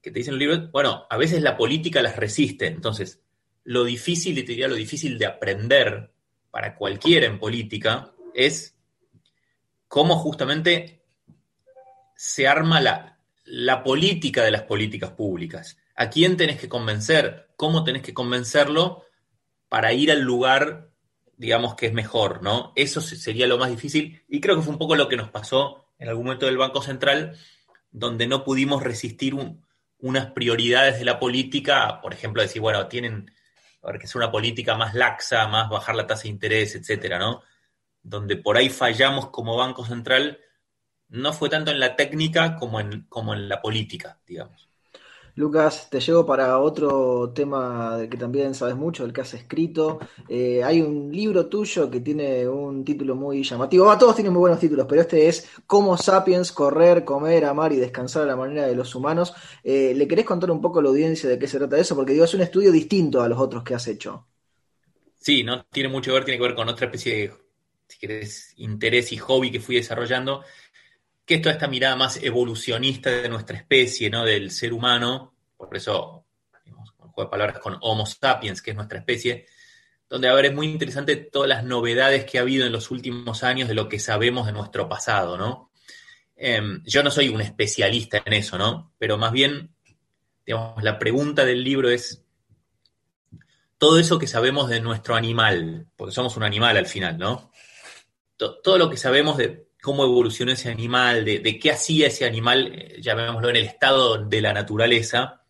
que 0.00 0.10
te 0.10 0.20
dicen 0.20 0.34
los 0.34 0.40
libros, 0.40 0.70
bueno, 0.70 1.06
a 1.10 1.16
veces 1.16 1.42
la 1.42 1.56
política 1.56 2.00
las 2.02 2.16
resiste. 2.16 2.66
Entonces, 2.66 3.20
lo 3.64 3.84
difícil, 3.84 4.38
y 4.38 4.42
te 4.42 4.52
diría 4.52 4.68
lo 4.68 4.74
difícil 4.74 5.18
de 5.18 5.26
aprender 5.26 6.12
para 6.50 6.76
cualquiera 6.76 7.26
en 7.26 7.38
política, 7.38 8.12
es 8.32 8.75
cómo 9.88 10.16
justamente 10.18 11.02
se 12.16 12.48
arma 12.48 12.80
la, 12.80 13.82
política 13.84 14.42
de 14.42 14.50
las 14.50 14.62
políticas 14.62 15.10
públicas. 15.10 15.76
¿A 15.94 16.10
quién 16.10 16.36
tenés 16.36 16.60
que 16.60 16.68
convencer? 16.68 17.48
¿Cómo 17.56 17.84
tenés 17.84 18.02
que 18.02 18.14
convencerlo 18.14 19.04
para 19.68 19.92
ir 19.92 20.10
al 20.10 20.20
lugar, 20.20 20.90
digamos, 21.36 21.74
que 21.74 21.86
es 21.86 21.92
mejor, 21.92 22.42
¿no? 22.42 22.72
Eso 22.76 23.00
sería 23.00 23.46
lo 23.46 23.58
más 23.58 23.70
difícil 23.70 24.22
y 24.28 24.40
creo 24.40 24.56
que 24.56 24.62
fue 24.62 24.72
un 24.72 24.78
poco 24.78 24.96
lo 24.96 25.08
que 25.08 25.16
nos 25.16 25.30
pasó 25.30 25.86
en 25.98 26.08
algún 26.08 26.24
momento 26.24 26.46
del 26.46 26.58
Banco 26.58 26.82
Central, 26.82 27.36
donde 27.90 28.26
no 28.26 28.44
pudimos 28.44 28.82
resistir 28.82 29.34
unas 29.98 30.26
prioridades 30.32 30.98
de 30.98 31.04
la 31.04 31.18
política, 31.18 32.00
por 32.02 32.12
ejemplo, 32.12 32.42
decir, 32.42 32.60
bueno, 32.60 32.86
tienen 32.88 33.30
que 34.00 34.06
ser 34.06 34.16
una 34.16 34.30
política 34.30 34.74
más 34.74 34.94
laxa, 34.94 35.46
más 35.46 35.70
bajar 35.70 35.94
la 35.94 36.06
tasa 36.06 36.24
de 36.24 36.30
interés, 36.30 36.74
etcétera, 36.74 37.18
¿no? 37.18 37.42
Donde 38.08 38.36
por 38.36 38.56
ahí 38.56 38.68
fallamos 38.68 39.30
como 39.30 39.56
Banco 39.56 39.84
Central, 39.84 40.38
no 41.08 41.32
fue 41.32 41.48
tanto 41.48 41.72
en 41.72 41.80
la 41.80 41.96
técnica 41.96 42.56
como 42.56 42.78
en, 42.78 43.06
como 43.08 43.34
en 43.34 43.48
la 43.48 43.60
política, 43.60 44.20
digamos. 44.26 44.68
Lucas, 45.34 45.90
te 45.90 46.00
llevo 46.00 46.24
para 46.24 46.58
otro 46.60 47.30
tema 47.34 47.98
del 47.98 48.08
que 48.08 48.16
también 48.16 48.54
sabes 48.54 48.74
mucho, 48.74 49.02
del 49.02 49.12
que 49.12 49.20
has 49.20 49.34
escrito. 49.34 49.98
Eh, 50.28 50.64
hay 50.64 50.80
un 50.80 51.12
libro 51.12 51.46
tuyo 51.46 51.90
que 51.90 52.00
tiene 52.00 52.48
un 52.48 52.82
título 52.84 53.14
muy 53.16 53.42
llamativo. 53.42 53.98
todos 53.98 54.14
tienen 54.14 54.32
muy 54.32 54.40
buenos 54.40 54.58
títulos, 54.58 54.86
pero 54.88 55.02
este 55.02 55.28
es 55.28 55.46
Cómo 55.66 55.98
Sapiens, 55.98 56.52
correr, 56.52 57.04
comer, 57.04 57.44
amar 57.44 57.72
y 57.72 57.76
descansar 57.76 58.22
a 58.22 58.26
la 58.26 58.36
manera 58.36 58.66
de 58.66 58.74
los 58.74 58.94
humanos. 58.94 59.34
Eh, 59.62 59.92
¿Le 59.94 60.08
querés 60.08 60.24
contar 60.24 60.50
un 60.50 60.62
poco 60.62 60.78
a 60.78 60.82
la 60.82 60.88
audiencia 60.88 61.28
de 61.28 61.38
qué 61.38 61.46
se 61.46 61.58
trata 61.58 61.76
eso? 61.76 61.94
Porque 61.94 62.12
digo, 62.12 62.24
es 62.24 62.32
un 62.32 62.40
estudio 62.40 62.72
distinto 62.72 63.20
a 63.20 63.28
los 63.28 63.38
otros 63.38 63.62
que 63.62 63.74
has 63.74 63.86
hecho. 63.88 64.26
Sí, 65.16 65.44
no 65.44 65.66
tiene 65.66 65.90
mucho 65.90 66.12
que 66.12 66.14
ver, 66.14 66.24
tiene 66.24 66.38
que 66.38 66.46
ver 66.46 66.54
con 66.54 66.68
otra 66.70 66.86
especie 66.86 67.14
de, 67.14 67.32
si 67.88 67.98
querés, 67.98 68.54
interés 68.56 69.12
y 69.12 69.18
hobby 69.18 69.50
que 69.50 69.60
fui 69.60 69.76
desarrollando 69.76 70.44
que 71.26 71.34
es 71.34 71.42
toda 71.42 71.54
esta 71.54 71.66
mirada 71.66 71.96
más 71.96 72.22
evolucionista 72.22 73.10
de 73.10 73.28
nuestra 73.28 73.56
especie, 73.56 74.08
¿no? 74.08 74.24
Del 74.24 74.52
ser 74.52 74.72
humano, 74.72 75.34
por 75.56 75.76
eso, 75.76 76.24
digamos, 76.64 76.90
juego 76.90 77.24
de 77.24 77.26
palabras 77.26 77.58
con 77.58 77.76
Homo 77.80 78.06
sapiens, 78.06 78.62
que 78.62 78.70
es 78.70 78.76
nuestra 78.76 79.00
especie, 79.00 79.46
donde, 80.08 80.28
a 80.28 80.34
ver, 80.34 80.46
es 80.46 80.54
muy 80.54 80.68
interesante 80.68 81.16
todas 81.16 81.48
las 81.48 81.64
novedades 81.64 82.24
que 82.24 82.38
ha 82.38 82.42
habido 82.42 82.64
en 82.64 82.70
los 82.70 82.92
últimos 82.92 83.42
años 83.42 83.66
de 83.66 83.74
lo 83.74 83.88
que 83.88 83.98
sabemos 83.98 84.46
de 84.46 84.52
nuestro 84.52 84.88
pasado, 84.88 85.36
¿no? 85.36 85.72
Em, 86.36 86.80
yo 86.84 87.02
no 87.02 87.10
soy 87.10 87.28
un 87.28 87.40
especialista 87.40 88.22
en 88.24 88.32
eso, 88.34 88.56
¿no? 88.56 88.92
Pero 88.96 89.18
más 89.18 89.32
bien, 89.32 89.74
digamos, 90.46 90.80
la 90.84 90.96
pregunta 90.96 91.44
del 91.44 91.64
libro 91.64 91.90
es 91.90 92.24
todo 93.78 93.98
eso 93.98 94.18
que 94.18 94.28
sabemos 94.28 94.68
de 94.68 94.80
nuestro 94.80 95.16
animal, 95.16 95.88
porque 95.96 96.14
somos 96.14 96.36
un 96.36 96.44
animal 96.44 96.76
al 96.76 96.86
final, 96.86 97.18
¿no? 97.18 97.50
Todo 98.36 98.78
lo 98.78 98.90
que 98.90 98.96
sabemos 98.96 99.36
de 99.36 99.66
cómo 99.86 100.04
evolucionó 100.04 100.52
ese 100.52 100.68
animal, 100.70 101.24
de, 101.24 101.58
qué 101.60 101.70
hacía 101.70 102.08
ese 102.08 102.24
animal, 102.24 102.72
eh, 102.74 103.00
llamémoslo 103.00 103.50
en 103.50 103.56
el 103.56 103.64
estado 103.66 104.18
de 104.18 104.40
la 104.40 104.52
naturaleza, 104.52 105.42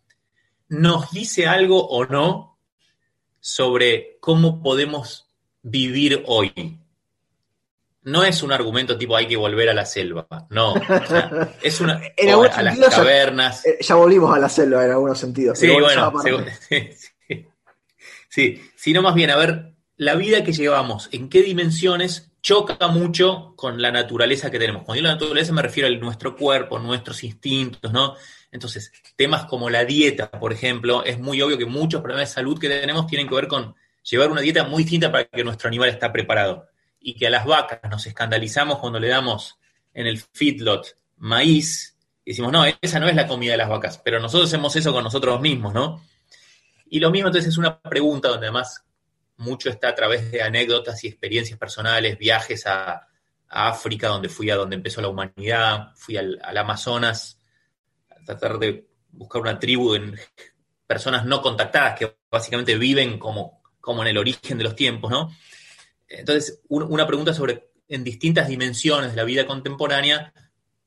nos 0.69 1.11
dice 1.11 1.47
algo 1.47 1.87
o 1.87 2.05
no 2.05 2.59
sobre 3.39 4.17
cómo 4.19 4.61
podemos 4.61 5.29
vivir 5.63 6.23
hoy. 6.27 6.53
No 8.03 8.23
es 8.23 8.43
un 8.43 8.53
argumento 8.53 8.97
tipo 8.97 9.17
hay 9.17 9.27
que 9.27 9.35
volver 9.35 9.69
a 9.69 9.73
la 9.73 9.85
selva, 9.85 10.27
no. 10.49 10.75
es 11.61 11.81
una. 11.81 11.99
a 12.53 12.61
las 12.61 12.79
cavernas. 12.89 13.65
Eh, 13.65 13.79
ya, 13.81 13.95
volvimos 13.95 14.35
a 14.35 14.39
la 14.39 14.49
selva 14.49 14.85
en 14.85 14.91
algunos 14.91 15.17
sentidos. 15.17 15.57
Sí, 15.57 15.69
bueno, 15.69 16.13
sí, 16.69 16.89
sí, 18.29 18.61
sino 18.75 19.01
más 19.01 19.15
bien 19.15 19.31
a 19.31 19.35
ver 19.35 19.73
la 19.97 20.13
vida 20.13 20.43
que 20.43 20.53
llevamos, 20.53 21.09
en 21.11 21.27
qué 21.27 21.41
dimensiones 21.41 22.31
choca 22.41 22.87
mucho 22.87 23.53
con 23.55 23.81
la 23.81 23.91
naturaleza 23.91 24.49
que 24.49 24.59
tenemos. 24.59 24.83
Cuando 24.83 24.99
digo 24.99 25.07
la 25.07 25.13
naturaleza 25.13 25.53
me 25.53 25.61
refiero 25.61 25.87
a 25.87 25.91
nuestro 25.99 26.35
cuerpo, 26.35 26.79
nuestros 26.79 27.23
instintos, 27.23 27.91
¿no? 27.91 28.15
Entonces, 28.51 28.91
temas 29.15 29.45
como 29.45 29.69
la 29.69 29.85
dieta, 29.85 30.31
por 30.31 30.53
ejemplo, 30.53 31.03
es 31.03 31.19
muy 31.19 31.41
obvio 31.41 31.57
que 31.57 31.65
muchos 31.65 32.01
problemas 32.01 32.29
de 32.29 32.33
salud 32.33 32.59
que 32.59 32.69
tenemos 32.69 33.07
tienen 33.07 33.27
que 33.27 33.35
ver 33.35 33.47
con 33.47 33.75
llevar 34.03 34.31
una 34.31 34.41
dieta 34.41 34.63
muy 34.63 34.83
distinta 34.83 35.11
para 35.11 35.25
que 35.25 35.43
nuestro 35.43 35.67
animal 35.67 35.89
esté 35.89 36.09
preparado. 36.09 36.67
Y 36.99 37.15
que 37.15 37.27
a 37.27 37.29
las 37.29 37.45
vacas 37.45 37.79
nos 37.89 38.05
escandalizamos 38.05 38.79
cuando 38.79 38.99
le 38.99 39.09
damos 39.09 39.57
en 39.93 40.07
el 40.07 40.19
feedlot 40.19 40.97
maíz 41.17 41.97
y 42.27 42.31
decimos, 42.31 42.51
no, 42.51 42.65
esa 42.81 42.99
no 42.99 43.07
es 43.07 43.15
la 43.15 43.25
comida 43.25 43.53
de 43.53 43.57
las 43.57 43.69
vacas, 43.69 44.01
pero 44.03 44.19
nosotros 44.19 44.49
hacemos 44.49 44.75
eso 44.75 44.91
con 44.91 45.01
nosotros 45.01 45.39
mismos, 45.39 45.73
¿no? 45.73 46.03
Y 46.89 46.99
lo 46.99 47.09
mismo 47.09 47.29
entonces 47.29 47.53
es 47.53 47.57
una 47.57 47.79
pregunta 47.79 48.27
donde 48.27 48.47
además 48.47 48.83
mucho 49.37 49.69
está 49.69 49.89
a 49.89 49.95
través 49.95 50.31
de 50.31 50.41
anécdotas 50.41 51.03
y 51.03 51.07
experiencias 51.07 51.57
personales, 51.57 52.17
viajes 52.17 52.65
a, 52.67 53.07
África, 53.49 54.09
donde 54.09 54.27
fui 54.27 54.49
a 54.49 54.57
donde 54.57 54.75
empezó 54.75 54.99
la 54.99 55.07
humanidad, 55.07 55.93
fui 55.95 56.17
al, 56.17 56.37
Amazonas 56.57 57.39
a 58.09 58.21
tratar 58.25 58.59
de 58.59 58.89
buscar 59.09 59.41
una 59.41 59.57
tribu 59.57 59.95
en 59.95 60.19
personas 60.85 61.25
no 61.25 61.41
contactadas 61.41 61.97
que 61.97 62.17
básicamente 62.29 62.77
viven 62.77 63.17
como, 63.17 63.63
como 63.79 64.01
en 64.01 64.09
el 64.09 64.17
origen 64.17 64.57
de 64.57 64.65
los 64.65 64.75
tiempos, 64.75 65.09
¿no? 65.09 65.33
Entonces, 66.09 66.61
una 66.67 67.07
pregunta 67.07 67.33
sobre, 67.33 67.69
en 67.87 68.03
distintas 68.03 68.49
dimensiones 68.49 69.11
de 69.11 69.15
la 69.15 69.23
vida 69.23 69.47
contemporánea, 69.47 70.33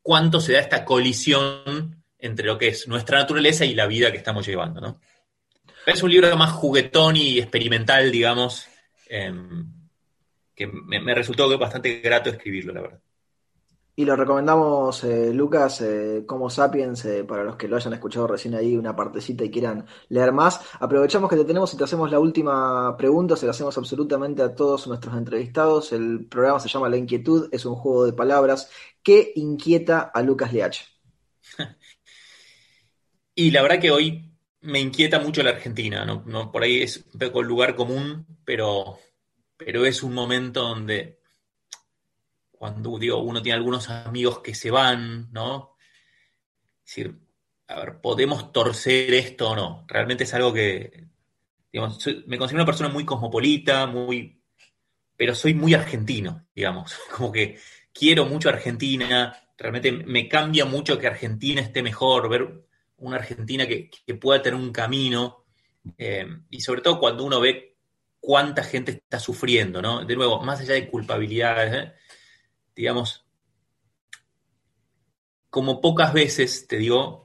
cuánto 0.03 0.39
se 0.41 0.53
da 0.53 0.61
esta 0.61 0.85
colisión 0.85 2.05
entre 2.19 2.47
lo 2.47 2.59
que 2.59 2.69
es 2.69 2.89
nuestra 2.89 3.19
naturaleza 3.19 3.65
y 3.65 3.75
la 3.75 3.87
vida 3.87 4.11
que 4.11 4.19
estamos 4.19 4.47
llevando, 4.47 4.81
¿no? 4.83 5.01
Es 5.91 6.05
un 6.05 6.11
libro 6.13 6.37
más 6.37 6.53
juguetón 6.53 7.17
y 7.17 7.41
experimental, 7.41 8.13
digamos, 8.13 8.69
em, 9.09 9.67
que 10.55 10.69
me, 10.69 11.15
resultó 11.17 11.59
bastante 11.59 12.01
grato 12.01 12.31
escribirlo, 12.31 12.73
la 12.73 12.81
verdad. 12.83 13.01
Y 13.97 14.05
lo 14.05 14.15
recomendamos, 14.15 15.03
eh, 15.03 15.35
Lucas, 15.35 15.81
eh, 15.81 16.23
como 16.25 16.49
Sapiens, 16.49 17.05
eh, 17.07 17.25
para 17.25 17.43
los 17.43 17.57
que 17.57 17.67
lo 17.67 17.75
hayan 17.75 17.93
escuchado 17.93 18.29
recién 18.29 18.55
ahí, 18.55 18.77
una 18.77 18.95
partecita 18.95 19.43
y 19.43 19.51
quieran 19.51 19.85
leer 20.09 20.31
más. 20.33 20.61
Aprovechamos 20.79 21.29
que 21.29 21.37
te 21.37 21.45
tenemos 21.45 21.75
y 21.75 21.77
te 21.77 21.83
hacemos 21.83 22.09
la 22.13 22.21
última 22.21 22.97
pregunta, 22.97 23.35
se 23.35 23.47
la 23.47 23.51
hacemos 23.51 23.77
absolutamente 23.77 24.43
a 24.43 24.55
todos 24.55 24.87
nuestros 24.87 25.17
entrevistados. 25.17 25.93
El 25.93 26.27
programa 26.27 26.61
se 26.61 26.69
llama 26.69 26.89
La 26.89 26.99
Inquietud, 26.99 27.49
es 27.51 27.65
un 27.65 27.75
juego 27.75 28.07
de 28.07 28.13
palabras. 28.13 28.71
¿Qué 29.03 29.33
inquieta 29.35 30.03
a 30.15 30.23
Lucas 30.23 30.53
Leach? 30.53 30.85
y 33.35 33.51
la 33.51 33.63
verdad 33.63 33.81
que 33.81 33.91
hoy 33.91 34.30
me 34.63 34.81
inquieta 34.81 35.21
mucho 35.21 35.43
la 35.43 35.51
Argentina, 35.51 36.05
¿no? 36.05 36.53
por 36.53 36.63
ahí 36.63 36.83
es 36.83 37.05
un 37.13 37.19
poco 37.19 37.41
el 37.41 37.47
lugar 37.47 37.75
común, 37.75 38.27
pero, 38.45 38.99
pero 39.57 39.87
es 39.87 40.03
un 40.03 40.13
momento 40.13 40.63
donde 40.63 41.21
cuando 42.51 42.99
digo, 42.99 43.19
uno 43.19 43.41
tiene 43.41 43.57
algunos 43.57 43.89
amigos 43.89 44.41
que 44.41 44.55
se 44.55 44.71
van, 44.71 45.33
¿no? 45.33 45.77
Es 46.85 46.95
decir, 46.95 47.19
a 47.69 47.81
ver, 47.81 48.01
¿podemos 48.03 48.53
torcer 48.53 49.15
esto 49.15 49.51
o 49.51 49.57
no? 49.57 49.87
Realmente 49.89 50.25
es 50.25 50.35
algo 50.35 50.53
que, 50.53 51.07
digamos, 51.73 52.07
me 52.27 52.37
considero 52.37 52.63
una 52.63 52.67
persona 52.67 52.91
muy 52.91 53.07
cosmopolita, 53.07 53.87
muy, 53.87 54.43
pero 55.17 55.35
soy 55.35 55.55
muy 55.55 55.73
argentino, 55.73 56.49
digamos, 56.55 56.99
como 57.17 57.33
que 57.33 57.59
quiero 57.95 58.27
mucho 58.27 58.51
Argentina, 58.51 59.35
realmente 59.57 59.93
me 59.93 60.29
cambia 60.29 60.67
mucho 60.67 60.99
que 60.99 61.07
Argentina 61.07 61.63
esté 61.63 61.83
mejor, 61.83 62.29
ver 62.29 62.67
una 63.01 63.17
Argentina 63.17 63.67
que, 63.67 63.91
pueda 64.21 64.43
tener 64.43 64.59
un 64.59 64.73
camino, 64.73 65.45
eh, 65.99 66.27
y 66.51 66.61
sobre 66.61 66.83
todo 66.83 67.01
cuando 67.01 67.25
uno 67.25 67.41
ve 67.41 67.77
cuánta 68.21 68.63
gente 68.63 68.93
está 68.93 69.19
sufriendo, 69.19 69.83
¿no? 69.83 70.05
De 70.05 70.15
nuevo, 70.15 70.41
más 70.43 70.61
allá 70.61 70.75
de 70.75 70.89
culpabilidades, 70.89 71.75
¿eh? 71.75 71.93
digamos, 72.77 73.27
como 75.49 75.81
pocas 75.81 76.13
veces, 76.13 76.67
te 76.69 76.77
digo, 76.77 77.25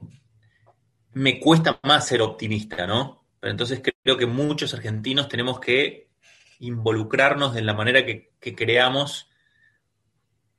me 1.12 1.38
cuesta 1.38 1.78
más 1.82 2.06
ser 2.06 2.22
optimista, 2.22 2.86
¿no? 2.86 3.24
Pero 3.38 3.50
entonces 3.52 3.82
creo 4.02 4.16
que 4.16 4.26
muchos 4.26 4.74
argentinos 4.74 5.28
tenemos 5.28 5.60
que 5.60 6.10
involucrarnos 6.58 7.54
de 7.54 7.62
la 7.62 7.74
manera 7.74 8.04
que, 8.04 8.32
que 8.40 8.54
creamos, 8.54 9.30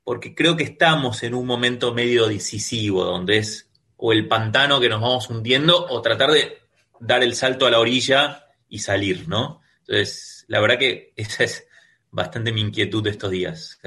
porque 0.03 0.35
creo 0.35 0.55
que 0.55 0.63
estamos 0.63 1.23
en 1.23 1.33
un 1.33 1.45
momento 1.45 1.93
medio 1.93 2.27
decisivo, 2.27 3.03
donde 3.03 3.39
es 3.39 3.66
o 3.97 4.13
el 4.13 4.27
pantano 4.27 4.79
que 4.79 4.89
nos 4.89 5.01
vamos 5.01 5.29
hundiendo 5.29 5.85
o 5.89 6.01
tratar 6.01 6.31
de 6.31 6.59
dar 6.99 7.23
el 7.23 7.35
salto 7.35 7.65
a 7.65 7.71
la 7.71 7.79
orilla 7.79 8.45
y 8.69 8.79
salir, 8.79 9.27
¿no? 9.27 9.61
Entonces, 9.81 10.45
la 10.47 10.59
verdad 10.59 10.77
que 10.77 11.13
esa 11.15 11.43
es 11.43 11.67
bastante 12.11 12.51
mi 12.51 12.61
inquietud 12.61 13.03
de 13.03 13.11
estos 13.11 13.31
días, 13.31 13.79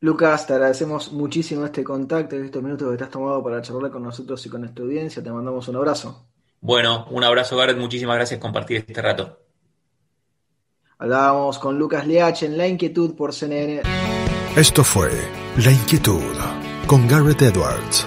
Lucas, 0.00 0.48
te 0.48 0.54
agradecemos 0.54 1.12
muchísimo 1.12 1.64
este 1.64 1.84
contacto, 1.84 2.34
estos 2.34 2.60
minutos 2.60 2.90
que 2.90 2.96
te 2.96 3.04
has 3.04 3.10
tomado 3.10 3.40
para 3.42 3.62
charlar 3.62 3.92
con 3.92 4.02
nosotros 4.02 4.44
y 4.44 4.48
con 4.48 4.62
nuestra 4.62 4.84
audiencia. 4.84 5.22
Te 5.22 5.30
mandamos 5.30 5.68
un 5.68 5.76
abrazo. 5.76 6.26
Bueno, 6.60 7.06
un 7.10 7.22
abrazo, 7.22 7.56
Gareth. 7.56 7.76
Muchísimas 7.76 8.16
gracias 8.16 8.40
por 8.40 8.48
compartir 8.48 8.78
este 8.78 9.00
rato. 9.00 9.38
Hablábamos 10.98 11.58
con 11.60 11.78
Lucas 11.78 12.04
Leach 12.06 12.42
en 12.42 12.58
La 12.58 12.66
Inquietud 12.66 13.14
por 13.14 13.32
CNN. 13.32 13.82
Esto 14.56 14.82
fue 14.82 15.10
La 15.58 15.70
Inquietud 15.70 16.34
con 16.86 17.06
Garrett 17.06 17.42
Edwards. 17.42 18.06